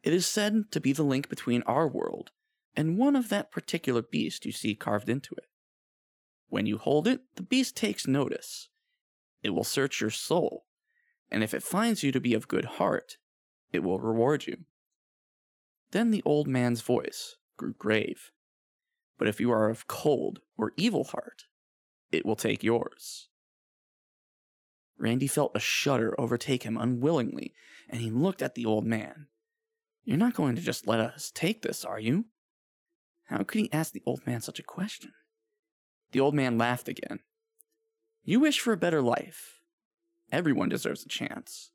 It 0.04 0.14
is 0.14 0.28
said 0.28 0.72
to 0.72 0.80
be 0.80 0.94
the 0.94 1.02
link 1.02 1.30
between 1.30 1.64
our 1.64 1.88
world 1.88 2.30
and 2.76 2.96
one 2.96 3.16
of 3.16 3.30
that 3.30 3.52
particular 3.52 4.04
beast 4.04 4.46
you 4.46 4.52
see 4.52 4.76
carved 4.76 5.10
into 5.10 5.34
it. 5.34 5.46
When 6.48 6.68
you 6.68 6.78
hold 6.78 7.08
it, 7.08 7.22
the 7.36 7.42
beast 7.42 7.76
takes 7.76 8.06
notice. 8.06 8.70
It 9.42 9.50
will 9.50 9.64
search 9.64 10.00
your 10.00 10.12
soul, 10.12 10.66
and 11.32 11.44
if 11.44 11.56
it 11.56 11.64
finds 11.64 12.04
you 12.04 12.12
to 12.12 12.22
be 12.22 12.36
of 12.36 12.48
good 12.48 12.66
heart, 12.66 13.18
it 13.74 13.84
will 13.84 14.00
reward 14.00 14.46
you. 14.46 14.58
Then 15.90 16.12
the 16.12 16.22
old 16.24 16.48
man's 16.48 16.82
voice 16.82 17.38
grew 17.58 17.74
grave. 17.74 18.30
But 19.18 19.28
if 19.28 19.40
you 19.40 19.52
are 19.52 19.72
of 19.72 19.88
cold 19.88 20.42
or 20.56 20.74
evil 20.78 21.06
heart, 21.06 21.46
it 22.12 22.28
will 22.28 22.36
take 22.36 22.64
yours. 22.64 23.30
Randy 24.98 25.28
felt 25.28 25.52
a 25.56 25.60
shudder 25.60 26.20
overtake 26.20 26.64
him 26.64 26.78
unwillingly, 26.78 27.54
and 27.90 28.02
he 28.02 28.10
looked 28.10 28.42
at 28.42 28.56
the 28.56 28.66
old 28.66 28.86
man. 28.86 29.28
You're 30.04 30.18
not 30.18 30.36
going 30.36 30.56
to 30.56 30.62
just 30.62 30.88
let 30.88 31.00
us 31.00 31.32
take 31.34 31.62
this, 31.62 31.84
are 31.84 32.00
you? 32.00 32.26
How 33.26 33.44
could 33.44 33.60
he 33.62 33.74
ask 33.74 33.92
the 33.92 34.04
old 34.06 34.26
man 34.26 34.42
such 34.42 34.60
a 34.60 34.64
question? 34.64 35.12
The 36.12 36.20
old 36.20 36.36
man 36.36 36.58
laughed 36.58 36.88
again. 36.88 37.20
You 38.24 38.40
wish 38.40 38.60
for 38.60 38.72
a 38.72 38.78
better 38.78 39.02
life. 39.02 39.60
Everyone 40.32 40.70
deserves 40.70 41.06
a 41.06 41.10
chance. 41.10 41.72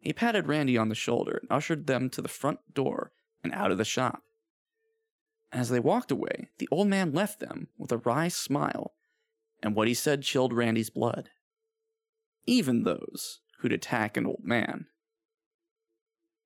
He 0.00 0.12
patted 0.12 0.46
Randy 0.46 0.78
on 0.78 0.88
the 0.88 0.94
shoulder 0.94 1.38
and 1.42 1.50
ushered 1.50 1.86
them 1.86 2.08
to 2.10 2.22
the 2.22 2.28
front 2.28 2.60
door 2.72 3.12
and 3.42 3.52
out 3.52 3.70
of 3.70 3.78
the 3.78 3.84
shop. 3.84 4.22
As 5.50 5.70
they 5.70 5.80
walked 5.80 6.10
away, 6.10 6.50
the 6.58 6.68
old 6.70 6.88
man 6.88 7.12
left 7.12 7.40
them 7.40 7.68
with 7.78 7.90
a 7.90 7.98
wry 7.98 8.28
smile, 8.28 8.94
and 9.62 9.74
what 9.74 9.88
he 9.88 9.94
said 9.94 10.22
chilled 10.22 10.52
Randy's 10.52 10.90
blood. 10.90 11.30
Even 12.48 12.84
those 12.84 13.40
who'd 13.58 13.74
attack 13.74 14.16
an 14.16 14.24
old 14.24 14.42
man 14.42 14.86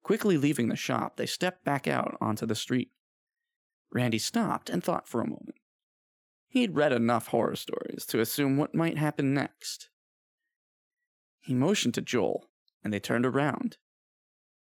Quickly 0.02 0.36
leaving 0.36 0.68
the 0.68 0.74
shop, 0.74 1.16
they 1.16 1.26
stepped 1.26 1.64
back 1.64 1.86
out 1.86 2.18
onto 2.20 2.44
the 2.44 2.56
street. 2.56 2.90
Randy 3.92 4.18
stopped 4.18 4.68
and 4.68 4.82
thought 4.82 5.06
for 5.06 5.20
a 5.20 5.28
moment. 5.28 5.54
He'd 6.48 6.74
read 6.74 6.92
enough 6.92 7.28
horror 7.28 7.54
stories 7.54 8.04
to 8.06 8.18
assume 8.18 8.56
what 8.56 8.74
might 8.74 8.98
happen 8.98 9.32
next. 9.32 9.90
He 11.38 11.54
motioned 11.54 11.94
to 11.94 12.02
Joel, 12.02 12.48
and 12.82 12.92
they 12.92 12.98
turned 12.98 13.24
around. 13.24 13.76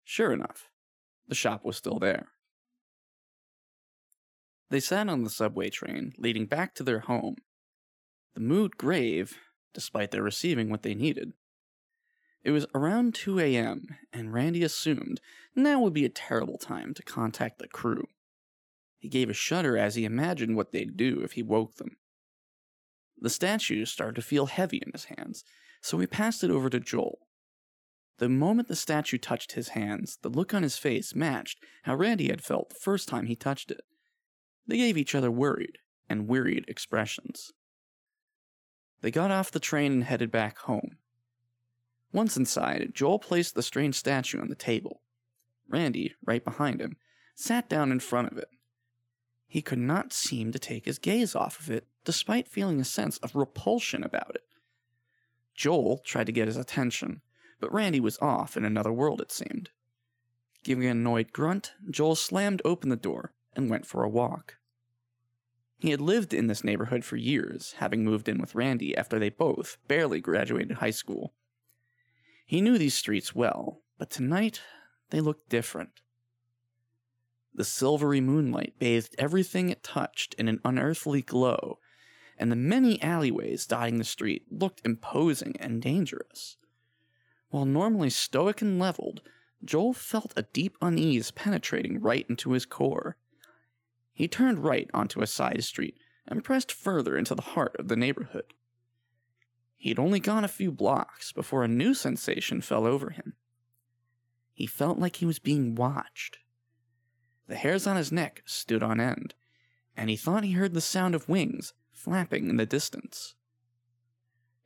Sure 0.05 0.35
enough, 0.35 0.68
the 1.26 1.35
shop 1.35 1.64
was 1.64 1.79
still 1.79 1.98
there. 1.98 2.29
They 4.68 4.81
sat 4.81 5.09
on 5.09 5.24
the 5.24 5.31
subway 5.31 5.70
train 5.70 6.12
leading 6.18 6.44
back 6.44 6.74
to 6.74 6.83
their 6.83 7.00
home, 7.00 7.37
the 8.35 8.40
mood 8.40 8.76
grave, 8.76 9.38
despite 9.72 10.11
their 10.11 10.22
receiving 10.22 10.70
what 10.70 10.83
they 10.83 10.94
needed. 10.94 11.33
It 12.42 12.52
was 12.52 12.66
around 12.74 13.14
2 13.14 13.38
a.m., 13.38 13.96
and 14.12 14.33
Randy 14.33 14.62
assumed 14.62 15.20
now 15.54 15.80
would 15.80 15.92
be 15.92 16.04
a 16.04 16.11
terrible 16.11 16.59
time 16.59 16.94
to 16.94 17.02
contact 17.02 17.59
the 17.59 17.68
crew. 17.68 18.06
He 18.98 19.09
gave 19.09 19.28
a 19.28 19.35
shudder 19.35 19.76
as 19.76 19.94
he 19.94 20.04
imagined 20.04 20.56
what 20.56 20.72
they'd 20.72 20.96
do 20.96 21.20
if 21.22 21.33
he 21.33 21.42
woke 21.42 21.76
them. 21.76 21.96
The 23.18 23.30
statue 23.30 23.85
started 23.85 24.14
to 24.16 24.22
feel 24.22 24.46
heavy 24.46 24.78
in 24.78 24.92
his 24.92 25.04
hands, 25.04 25.44
so 25.83 25.98
he 25.98 26.06
passed 26.06 26.42
it 26.42 26.50
over 26.50 26.70
to 26.70 26.80
Joel. 26.80 27.18
The 28.18 28.28
moment 28.28 28.68
the 28.68 28.76
statue 28.76 29.18
touched 29.18 29.52
his 29.52 29.70
hands, 29.70 30.18
the 30.22 30.28
look 30.28 30.52
on 30.52 30.62
his 30.62 30.76
face 30.76 31.14
matched 31.14 31.59
how 31.85 31.94
Randy 31.94 32.28
had 32.28 32.42
felt 32.42 32.70
the 32.70 32.74
first 32.74 33.09
time 33.09 33.26
he 33.26 33.37
touched 33.37 33.70
it. 33.70 33.80
They 34.66 34.76
gave 34.76 34.98
each 34.98 35.14
other 35.14 35.30
worried 35.30 35.78
and 36.09 36.28
wearied 36.28 36.64
expressions. 36.68 37.52
They 39.00 39.10
got 39.10 39.30
off 39.30 39.50
the 39.50 39.60
train 39.60 39.92
and 39.92 40.04
headed 40.04 40.30
back 40.30 40.58
home. 40.58 40.96
Once 42.12 42.36
inside, 42.36 42.90
Joel 42.92 43.18
placed 43.18 43.54
the 43.54 43.62
strange 43.62 43.94
statue 43.94 44.40
on 44.40 44.48
the 44.48 44.54
table. 44.54 45.00
Randy, 45.68 46.14
right 46.24 46.44
behind 46.44 46.80
him, 46.80 46.96
sat 47.34 47.68
down 47.68 47.92
in 47.92 48.00
front 48.00 48.32
of 48.32 48.38
it. 48.38 48.48
He 49.46 49.62
could 49.62 49.78
not 49.78 50.12
seem 50.12 50.52
to 50.52 50.58
take 50.58 50.84
his 50.84 50.98
gaze 50.98 51.34
off 51.34 51.60
of 51.60 51.70
it, 51.70 51.86
despite 52.04 52.48
feeling 52.48 52.80
a 52.80 52.84
sense 52.84 53.18
of 53.18 53.34
repulsion 53.34 54.02
about 54.02 54.34
it. 54.34 54.44
Joel 55.54 55.98
tried 56.04 56.26
to 56.26 56.32
get 56.32 56.48
his 56.48 56.56
attention, 56.56 57.20
but 57.60 57.72
Randy 57.72 58.00
was 58.00 58.18
off 58.20 58.56
in 58.56 58.64
another 58.64 58.92
world, 58.92 59.20
it 59.20 59.32
seemed. 59.32 59.70
Giving 60.62 60.84
an 60.84 60.98
annoyed 60.98 61.32
grunt, 61.32 61.72
Joel 61.90 62.16
slammed 62.16 62.62
open 62.64 62.90
the 62.90 62.96
door 62.96 63.32
and 63.54 63.70
went 63.70 63.86
for 63.86 64.02
a 64.02 64.08
walk. 64.08 64.56
He 65.80 65.90
had 65.90 66.00
lived 66.00 66.34
in 66.34 66.46
this 66.46 66.62
neighborhood 66.62 67.06
for 67.06 67.16
years, 67.16 67.74
having 67.78 68.04
moved 68.04 68.28
in 68.28 68.38
with 68.38 68.54
Randy 68.54 68.94
after 68.94 69.18
they 69.18 69.30
both 69.30 69.78
barely 69.88 70.20
graduated 70.20 70.76
high 70.76 70.90
school. 70.90 71.32
He 72.44 72.60
knew 72.60 72.76
these 72.76 72.94
streets 72.94 73.34
well, 73.34 73.80
but 73.96 74.10
tonight 74.10 74.60
they 75.08 75.20
looked 75.20 75.48
different. 75.48 76.02
The 77.54 77.64
silvery 77.64 78.20
moonlight 78.20 78.74
bathed 78.78 79.14
everything 79.18 79.70
it 79.70 79.82
touched 79.82 80.34
in 80.34 80.48
an 80.48 80.60
unearthly 80.66 81.22
glow, 81.22 81.78
and 82.36 82.52
the 82.52 82.56
many 82.56 83.00
alleyways 83.02 83.66
dotting 83.66 83.96
the 83.96 84.04
street 84.04 84.44
looked 84.50 84.82
imposing 84.84 85.56
and 85.58 85.80
dangerous. 85.80 86.58
While 87.48 87.64
normally 87.64 88.10
stoic 88.10 88.60
and 88.60 88.78
leveled, 88.78 89.22
Joel 89.64 89.94
felt 89.94 90.34
a 90.36 90.42
deep 90.42 90.76
unease 90.82 91.30
penetrating 91.30 92.00
right 92.00 92.26
into 92.28 92.52
his 92.52 92.66
core. 92.66 93.16
He 94.20 94.28
turned 94.28 94.59
right 94.59 94.90
onto 94.92 95.22
a 95.22 95.26
side 95.26 95.64
street 95.64 95.96
and 96.26 96.44
pressed 96.44 96.70
further 96.70 97.16
into 97.16 97.35
the 97.35 97.40
heart 97.40 97.74
of 97.78 97.88
the 97.88 97.96
neighborhood. 97.96 98.52
He'd 99.78 99.98
only 99.98 100.20
gone 100.20 100.44
a 100.44 100.48
few 100.48 100.70
blocks 100.70 101.33
before 101.33 101.64
a 101.64 101.68
new 101.68 101.94
sensation 101.94 102.61
fell 102.61 102.85
over 102.87 103.09
him. 103.09 103.33
He 104.52 104.66
felt 104.66 104.98
like 104.98 105.16
he 105.16 105.24
was 105.24 105.38
being 105.38 105.74
watched. 105.74 106.37
The 107.48 107.56
hairs 107.56 107.87
on 107.87 107.96
his 107.96 108.12
neck 108.12 108.42
stood 108.44 108.83
on 108.83 109.00
end, 109.00 109.33
and 109.96 110.11
he 110.11 110.16
thought 110.16 110.44
he 110.44 110.52
heard 110.52 110.74
the 110.74 110.83
sound 110.83 111.14
of 111.14 111.26
wings 111.26 111.72
flapping 111.90 112.50
in 112.50 112.59
the 112.59 112.66
distance. 112.66 113.37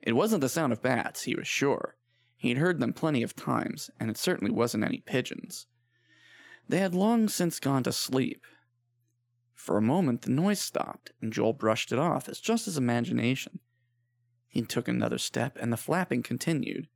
It 0.03 0.15
wasn't 0.15 0.41
the 0.41 0.49
sound 0.49 0.73
of 0.73 0.83
bats, 0.83 1.23
he 1.23 1.37
was 1.37 1.47
sure. 1.47 1.95
He'd 2.37 2.59
heard 2.59 2.81
them 2.81 2.93
plenty 2.93 3.23
of 3.23 3.37
times, 3.37 3.89
and 4.01 4.11
it 4.11 4.19
certainly 4.19 4.53
wasn't 4.53 4.83
any 4.83 5.05
pigeons. 5.07 5.69
They 6.69 6.79
had 6.79 6.93
long 6.93 7.29
since 7.29 7.61
gone 7.61 7.85
to 7.85 7.93
sleep. 7.93 8.45
For 9.65 9.79
a 9.79 9.81
moment, 9.81 10.21
the 10.21 10.31
noise 10.31 10.61
stopped, 10.61 11.13
and 11.23 11.33
Joel 11.33 11.55
brushed 11.55 11.91
it 11.91 11.99
off 11.99 12.29
as 12.29 12.39
just 12.39 12.67
his 12.67 12.77
imagination. 12.77 13.61
He 14.47 14.61
took 14.61 14.89
another 14.89 15.17
step, 15.17 15.57
and 15.59 15.73
the 15.73 15.79
flapping 15.79 16.23
continued. 16.23 16.87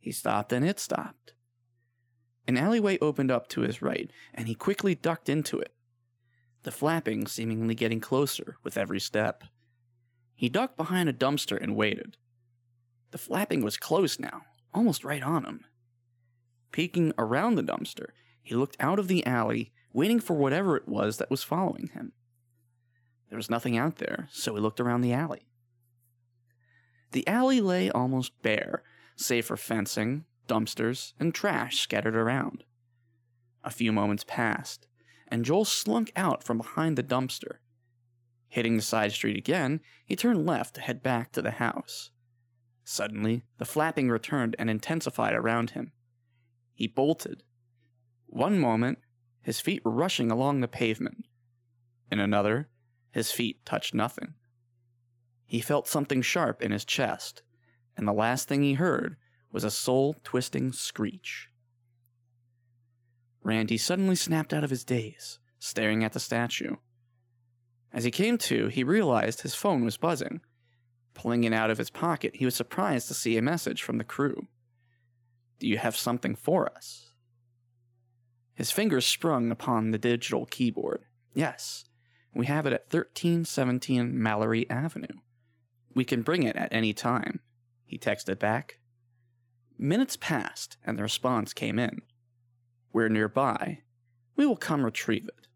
He 0.00 0.10
stopped, 0.10 0.50
and 0.50 0.66
it 0.66 0.80
stopped. 0.80 1.34
An 2.48 2.56
alleyway 2.56 2.98
opened 3.00 3.30
up 3.30 3.48
to 3.48 3.60
his 3.60 3.82
right, 3.82 4.10
and 4.32 4.48
he 4.48 4.54
quickly 4.54 4.94
ducked 4.94 5.28
into 5.28 5.58
it, 5.58 5.74
the 6.62 6.72
flapping 6.72 7.26
seemingly 7.26 7.74
getting 7.74 8.00
closer 8.00 8.56
with 8.62 8.78
every 8.78 8.98
step. 8.98 9.44
He 10.34 10.48
ducked 10.48 10.78
behind 10.78 11.10
a 11.10 11.12
dumpster 11.12 11.60
and 11.60 11.76
waited. 11.76 12.16
The 13.10 13.18
flapping 13.18 13.62
was 13.62 13.76
close 13.76 14.18
now, 14.18 14.40
almost 14.72 15.04
right 15.04 15.22
on 15.22 15.44
him. 15.44 15.66
Peeking 16.72 17.12
around 17.18 17.56
the 17.56 17.62
dumpster, 17.62 18.06
he 18.42 18.54
looked 18.54 18.78
out 18.80 18.98
of 18.98 19.06
the 19.06 19.26
alley, 19.26 19.74
waiting 19.94 20.20
for 20.20 20.34
whatever 20.34 20.76
it 20.76 20.86
was 20.86 21.16
that 21.16 21.30
was 21.30 21.42
following 21.42 21.88
him. 21.94 22.12
There 23.30 23.38
was 23.38 23.48
nothing 23.48 23.78
out 23.78 23.96
there, 23.96 24.28
so 24.30 24.54
he 24.54 24.60
looked 24.60 24.80
around 24.80 25.00
the 25.00 25.14
alley. 25.14 25.46
The 27.12 27.26
alley 27.26 27.60
lay 27.60 27.90
almost 27.90 28.42
bare, 28.42 28.82
save 29.16 29.46
for 29.46 29.56
fencing, 29.56 30.24
dumpsters, 30.48 31.14
and 31.18 31.32
trash 31.32 31.78
scattered 31.78 32.16
around. 32.16 32.64
A 33.62 33.70
few 33.70 33.92
moments 33.92 34.24
passed, 34.26 34.86
and 35.28 35.44
Joel 35.44 35.64
slunk 35.64 36.12
out 36.16 36.42
from 36.42 36.58
behind 36.58 36.98
the 36.98 37.02
dumpster. 37.02 37.58
Hitting 38.48 38.76
the 38.76 38.82
side 38.82 39.12
street 39.12 39.38
again, 39.38 39.80
he 40.04 40.16
turned 40.16 40.44
left 40.44 40.74
to 40.74 40.80
head 40.80 41.02
back 41.02 41.32
to 41.32 41.42
the 41.42 41.52
house. 41.52 42.10
Suddenly, 42.84 43.44
the 43.58 43.64
flapping 43.64 44.10
returned 44.10 44.56
and 44.58 44.68
intensified 44.68 45.34
around 45.34 45.70
him. 45.70 45.92
He 46.74 46.86
bolted. 46.86 47.44
One 48.26 48.58
moment, 48.58 48.98
his 49.44 49.60
feet 49.60 49.84
were 49.84 49.90
rushing 49.90 50.30
along 50.30 50.60
the 50.60 50.68
pavement. 50.68 51.26
In 52.10 52.18
another, 52.18 52.68
his 53.12 53.30
feet 53.30 53.64
touched 53.64 53.94
nothing. 53.94 54.34
He 55.46 55.60
felt 55.60 55.86
something 55.86 56.22
sharp 56.22 56.62
in 56.62 56.72
his 56.72 56.84
chest, 56.84 57.42
and 57.96 58.08
the 58.08 58.12
last 58.12 58.48
thing 58.48 58.62
he 58.62 58.74
heard 58.74 59.16
was 59.52 59.62
a 59.62 59.70
soul 59.70 60.16
twisting 60.24 60.72
screech. 60.72 61.48
Randy 63.42 63.76
suddenly 63.76 64.16
snapped 64.16 64.54
out 64.54 64.64
of 64.64 64.70
his 64.70 64.84
daze, 64.84 65.38
staring 65.58 66.02
at 66.02 66.14
the 66.14 66.20
statue. 66.20 66.76
As 67.92 68.04
he 68.04 68.10
came 68.10 68.38
to, 68.38 68.68
he 68.68 68.82
realized 68.82 69.42
his 69.42 69.54
phone 69.54 69.84
was 69.84 69.98
buzzing. 69.98 70.40
Pulling 71.12 71.44
it 71.44 71.52
out 71.52 71.70
of 71.70 71.78
his 71.78 71.90
pocket, 71.90 72.36
he 72.36 72.46
was 72.46 72.56
surprised 72.56 73.06
to 73.08 73.14
see 73.14 73.36
a 73.36 73.42
message 73.42 73.82
from 73.82 73.98
the 73.98 74.04
crew. 74.04 74.48
Do 75.60 75.68
you 75.68 75.78
have 75.78 75.96
something 75.96 76.34
for 76.34 76.68
us? 76.74 77.03
His 78.54 78.70
fingers 78.70 79.06
sprung 79.06 79.50
upon 79.50 79.90
the 79.90 79.98
digital 79.98 80.46
keyboard. 80.46 81.04
Yes, 81.34 81.84
we 82.32 82.46
have 82.46 82.66
it 82.66 82.72
at 82.72 82.92
1317 82.92 84.20
Mallory 84.20 84.68
Avenue. 84.70 85.18
We 85.94 86.04
can 86.04 86.22
bring 86.22 86.42
it 86.42 86.56
at 86.56 86.72
any 86.72 86.92
time, 86.92 87.40
he 87.84 87.98
texted 87.98 88.38
back. 88.38 88.78
Minutes 89.78 90.16
passed, 90.16 90.76
and 90.84 90.98
the 90.98 91.02
response 91.02 91.52
came 91.52 91.78
in. 91.78 92.02
We're 92.92 93.08
nearby. 93.08 93.80
We 94.36 94.46
will 94.46 94.56
come 94.56 94.84
retrieve 94.84 95.26
it. 95.26 95.48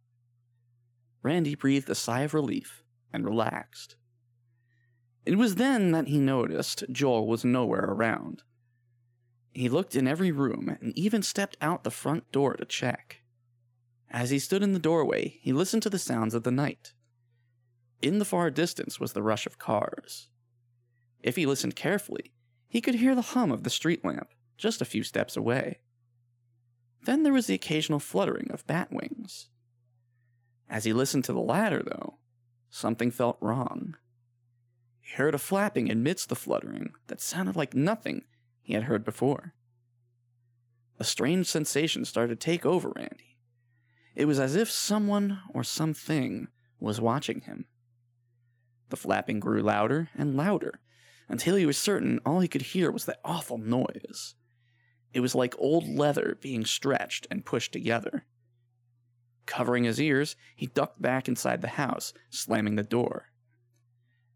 Randy 1.23 1.55
breathed 1.55 1.91
a 1.91 1.95
sigh 1.95 2.23
of 2.23 2.35
relief 2.35 2.83
and 3.13 3.25
relaxed. 3.25 3.97
It 5.25 5.37
was 5.37 5.57
then 5.57 5.93
that 5.93 6.09
he 6.09 6.19
noticed 6.19 6.85
Joel 6.91 7.27
was 7.27 7.45
nowhere 7.45 7.85
around. 7.85 8.43
He 9.53 9.69
looked 9.69 9.97
in 9.97 10.07
every 10.07 10.31
room 10.31 10.77
and 10.81 10.97
even 10.97 11.23
stepped 11.23 11.57
out 11.61 11.85
the 11.85 11.91
front 11.91 12.31
door 12.33 12.55
to 12.55 12.65
check. 12.65 13.23
As 14.11 14.31
he 14.31 14.39
stood 14.39 14.63
in 14.63 14.73
the 14.73 14.79
doorway, 14.79 15.39
he 15.41 15.53
listened 15.53 15.83
to 15.83 15.91
the 15.91 15.99
sounds 15.99 16.35
of 16.35 16.43
the 16.43 16.51
night. 16.51 16.93
In 18.01 18.19
the 18.19 18.25
far 18.25 18.51
distance 18.51 19.01
was 19.01 19.13
the 19.13 19.23
rush 19.23 19.47
of 19.47 19.59
cars. 19.59 20.29
If 21.23 21.37
he 21.37 21.47
listened 21.47 21.77
carefully, 21.77 22.33
he 22.69 22.81
could 22.81 22.97
hear 22.97 23.15
the 23.15 23.23
hum 23.23 23.51
of 23.51 23.65
the 23.65 23.71
street 23.71 24.05
lamp 24.05 24.29
just 24.57 24.81
a 24.81 24.87
few 24.87 25.03
steps 25.03 25.37
away. 25.37 25.81
Then 27.05 27.23
there 27.23 27.33
was 27.33 27.47
the 27.47 27.55
occasional 27.55 28.01
fluttering 28.01 28.51
of 28.51 28.67
bat 28.67 28.93
wings. 28.93 29.49
As 30.69 30.85
he 30.85 30.93
listened 30.93 31.25
to 31.25 31.33
the 31.33 31.41
latter, 31.41 31.83
though, 31.83 32.19
something 32.71 33.11
felt 33.11 33.39
wrong. 33.41 33.97
He 35.01 35.15
heard 35.15 35.35
a 35.35 35.39
flapping 35.39 35.91
amidst 35.91 36.29
the 36.29 36.37
fluttering 36.37 36.93
that 37.07 37.21
sounded 37.21 37.57
like 37.57 37.75
nothing 37.75 38.25
he 38.69 38.75
had 38.75 38.83
heard 38.83 39.03
before. 39.03 39.55
A 41.01 41.05
strange 41.05 41.47
sensation 41.47 42.05
started 42.05 42.39
to 42.39 42.45
take 42.45 42.67
over 42.67 42.93
Randy. 42.95 43.39
It 44.15 44.27
was 44.27 44.39
as 44.39 44.57
if 44.57 44.71
someone 44.71 45.41
or 45.55 45.65
something 45.65 46.49
was 46.79 47.01
watching 47.01 47.41
him. 47.41 47.65
The 48.91 48.99
flapping 48.99 49.41
grew 49.41 49.63
louder 49.63 50.11
and 50.15 50.37
louder 50.37 50.81
until 51.31 51.57
he 51.57 51.65
was 51.65 51.79
certain 51.79 52.21
all 52.27 52.41
he 52.41 52.49
could 52.49 52.61
hear 52.61 52.91
was 52.91 53.07
that 53.07 53.23
awful 53.25 53.57
noise. 53.57 54.35
It 55.15 55.21
was 55.21 55.35
like 55.35 55.55
old 55.57 55.89
leather 55.89 56.37
being 56.39 56.67
stretched 56.67 57.27
and 57.31 57.47
pushed 57.47 57.73
together. 57.73 58.27
Covering 59.47 59.85
his 59.85 59.99
ears, 59.99 60.37
he 60.55 60.67
ducked 60.67 61.01
back 61.01 61.27
inside 61.27 61.63
the 61.63 61.69
house, 61.69 62.13
slamming 62.29 62.77
the 62.77 62.83
door. 62.83 63.31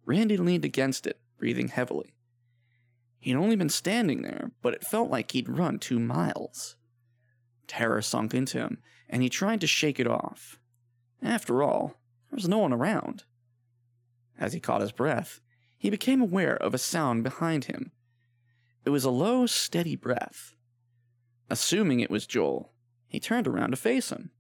Randy 0.07 0.39
leaned 0.39 0.65
against 0.65 1.07
it, 1.07 1.21
breathing 1.37 1.69
heavily. 1.69 2.15
He'd 3.23 3.37
only 3.37 3.55
been 3.55 3.69
standing 3.69 4.23
there, 4.23 4.51
but 4.63 4.75
it 4.75 4.85
felt 4.85 5.09
like 5.09 5.31
he'd 5.31 5.49
run 5.49 5.79
two 5.79 6.01
miles. 6.01 6.75
Terror 7.69 8.03
sunk 8.03 8.35
into 8.35 8.59
him, 8.59 8.79
and 9.09 9.23
he 9.23 9.29
tried 9.29 9.61
to 9.61 9.69
shake 9.69 10.01
it 10.01 10.09
off. 10.09 10.59
After 11.23 11.63
all, 11.63 12.01
there 12.29 12.37
was 12.37 12.49
no 12.49 12.59
one 12.59 12.73
around. 12.73 13.23
As 14.37 14.55
he 14.55 14.59
caught 14.59 14.81
his 14.81 14.91
breath, 14.91 15.41
he 15.79 15.89
became 15.89 16.21
aware 16.21 16.57
of 16.57 16.75
a 16.75 16.79
sound 16.79 17.23
behind 17.23 17.67
him. 17.67 17.93
It 18.85 18.91
was 18.91 19.05
a 19.05 19.11
low, 19.11 19.47
steady 19.47 19.95
breath. 19.95 20.57
Assuming 21.49 22.01
it 22.01 22.11
was 22.11 22.27
Joel, 22.27 22.73
he 23.07 23.21
turned 23.21 23.47
around 23.47 23.71
to 23.71 23.77
face 23.77 24.11
him. 24.11 24.33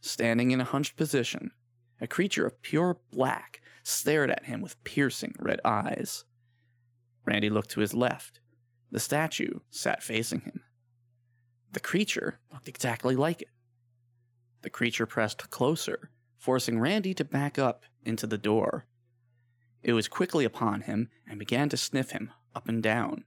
Standing 0.00 0.50
in 0.50 0.60
a 0.60 0.64
hunched 0.64 0.96
position, 0.96 1.52
a 2.00 2.08
creature 2.08 2.46
of 2.46 2.62
pure 2.62 2.98
black 3.12 3.60
stared 3.84 4.28
at 4.28 4.46
him 4.46 4.60
with 4.60 4.82
piercing 4.82 5.36
red 5.38 5.60
eyes. 5.64 6.24
Randy 7.28 7.50
looked 7.50 7.68
to 7.72 7.80
his 7.80 7.92
left. 7.92 8.40
The 8.90 8.98
statue 8.98 9.60
sat 9.70 10.02
facing 10.02 10.40
him. 10.40 10.62
The 11.72 11.78
creature 11.78 12.40
looked 12.50 12.68
exactly 12.68 13.14
like 13.16 13.42
it. 13.42 13.50
The 14.62 14.70
creature 14.70 15.04
pressed 15.04 15.50
closer, 15.50 16.10
forcing 16.38 16.80
Randy 16.80 17.12
to 17.12 17.26
back 17.26 17.58
up 17.58 17.84
into 18.02 18.26
the 18.26 18.38
door. 18.38 18.86
It 19.82 19.92
was 19.92 20.08
quickly 20.08 20.46
upon 20.46 20.80
him 20.80 21.10
and 21.28 21.38
began 21.38 21.68
to 21.68 21.76
sniff 21.76 22.12
him 22.12 22.32
up 22.54 22.66
and 22.66 22.82
down. 22.82 23.24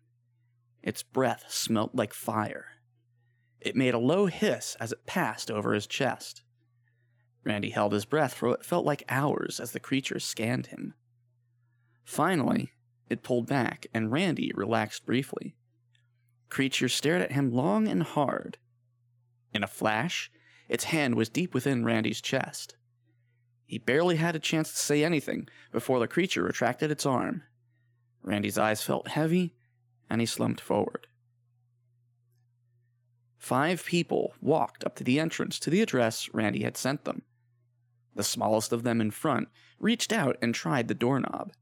Its 0.82 1.04
breath 1.04 1.46
smelt 1.48 1.94
like 1.94 2.16
fire. 2.16 2.70
It 3.60 3.76
made 3.76 3.94
a 3.94 4.00
low 4.00 4.26
hiss 4.26 4.76
as 4.80 4.92
it 4.92 5.06
passed 5.06 5.52
over 5.52 5.76
his 5.76 5.86
chest. 5.86 6.42
Randy 7.44 7.70
held 7.70 7.94
his 7.94 8.06
breath 8.06 8.34
for 8.34 8.50
what 8.50 8.66
felt 8.66 8.84
like 8.84 9.04
hours 9.08 9.60
as 9.60 9.74
the 9.74 9.80
creature 9.80 10.20
scanned 10.20 10.68
him. 10.68 10.96
Finally, 12.04 12.72
it 13.12 13.24
pulled 13.24 13.47
back, 13.47 13.88
and 13.93 14.12
Randy 14.12 14.52
relaxed 14.56 15.06
briefly. 15.06 15.56
Creature 16.50 16.89
stared 16.89 17.21
at 17.21 17.34
him 17.34 17.52
long 17.52 17.88
and 17.88 18.04
hard. 18.04 18.58
In 19.54 19.63
a 19.63 19.67
flash, 19.67 20.32
its 20.69 20.86
hand 20.86 21.15
was 21.15 21.30
deep 21.30 21.54
within 21.54 21.86
Randy's 21.86 22.21
chest. 22.21 22.76
He 23.65 23.78
barely 23.78 24.15
had 24.15 24.36
a 24.36 24.39
chance 24.39 24.71
to 24.71 24.78
say 24.78 25.04
anything 25.04 25.47
before 25.71 26.00
the 26.00 26.08
creature 26.08 26.43
retracted 26.43 26.91
its 26.91 27.06
arm. 27.06 27.43
Randy's 28.24 28.58
eyes 28.58 28.84
felt 28.84 29.08
heavy 29.10 29.56
and 30.10 30.19
he 30.19 30.28
slumped 30.28 30.60
forward. 30.62 31.08
Five 33.38 33.86
people 33.86 34.34
walked 34.41 34.84
up 34.84 34.95
to 34.97 35.04
the 35.04 35.19
entrance 35.19 35.58
to 35.60 35.69
the 35.69 35.82
address 35.82 36.30
Randy 36.34 36.63
had 36.63 36.78
sent 36.78 37.06
them. 37.06 37.24
The 38.13 38.24
smallest 38.24 38.71
of 38.71 38.84
them 38.84 39.02
in 39.02 39.12
front 39.12 39.47
reached 39.80 40.13
out 40.13 40.38
and 40.41 40.54
tried 40.54 40.88
the 40.88 40.93
doorknob. 40.93 41.54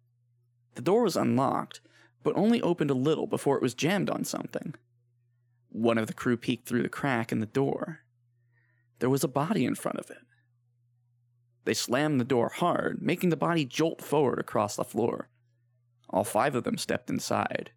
The 0.75 0.81
door 0.81 1.03
was 1.03 1.17
unlocked, 1.17 1.81
but 2.23 2.35
only 2.35 2.61
opened 2.61 2.91
a 2.91 2.95
little 2.95 3.27
before 3.27 3.55
it 3.55 3.61
was 3.61 3.73
jammed 3.73 4.09
on 4.09 4.23
something. 4.23 4.75
One 5.69 5.97
of 5.97 6.07
the 6.07 6.13
crew 6.13 6.37
peeked 6.37 6.67
through 6.67 6.83
the 6.83 6.89
crack 6.89 7.31
in 7.31 7.39
the 7.39 7.45
door. 7.45 7.99
There 8.99 9.09
was 9.09 9.23
a 9.23 9.27
body 9.27 9.65
in 9.65 9.75
front 9.75 9.99
of 9.99 10.09
it. 10.09 10.17
They 11.65 11.73
slammed 11.73 12.19
the 12.19 12.25
door 12.25 12.49
hard, 12.49 13.01
making 13.01 13.29
the 13.29 13.37
body 13.37 13.65
jolt 13.65 14.01
forward 14.01 14.39
across 14.39 14.75
the 14.75 14.83
floor. 14.83 15.29
All 16.09 16.23
five 16.23 16.55
of 16.55 16.63
them 16.63 16.77
stepped 16.77 17.09
inside. 17.09 17.71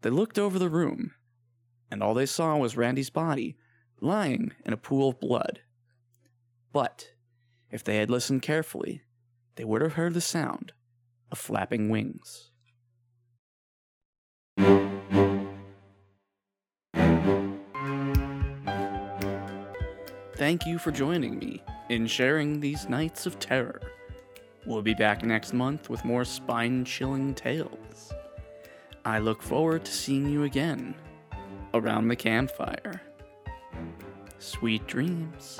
They 0.00 0.10
looked 0.10 0.38
over 0.38 0.58
the 0.58 0.70
room, 0.70 1.12
and 1.90 2.02
all 2.02 2.14
they 2.14 2.26
saw 2.26 2.56
was 2.56 2.76
Randy's 2.76 3.10
body 3.10 3.56
lying 4.00 4.52
in 4.64 4.72
a 4.72 4.78
pool 4.78 5.10
of 5.10 5.20
blood. 5.20 5.60
But 6.72 7.12
if 7.70 7.84
they 7.84 7.96
had 7.96 8.10
listened 8.10 8.42
carefully, 8.42 9.02
they 9.56 9.64
would 9.64 9.82
have 9.82 9.94
heard 9.94 10.14
the 10.14 10.20
sound 10.20 10.72
of 11.34 11.38
flapping 11.38 11.88
wings. 11.88 12.52
Thank 20.36 20.64
you 20.64 20.78
for 20.78 20.92
joining 20.92 21.40
me 21.40 21.60
in 21.88 22.06
sharing 22.06 22.60
these 22.60 22.88
nights 22.88 23.26
of 23.26 23.40
terror. 23.40 23.80
We'll 24.64 24.82
be 24.82 24.94
back 24.94 25.24
next 25.24 25.52
month 25.52 25.90
with 25.90 26.04
more 26.04 26.24
spine 26.24 26.84
chilling 26.84 27.34
tales. 27.34 28.12
I 29.04 29.18
look 29.18 29.42
forward 29.42 29.84
to 29.86 29.92
seeing 29.92 30.28
you 30.28 30.44
again 30.44 30.94
around 31.72 32.06
the 32.06 32.16
campfire. 32.16 33.02
Sweet 34.38 34.86
dreams. 34.86 35.58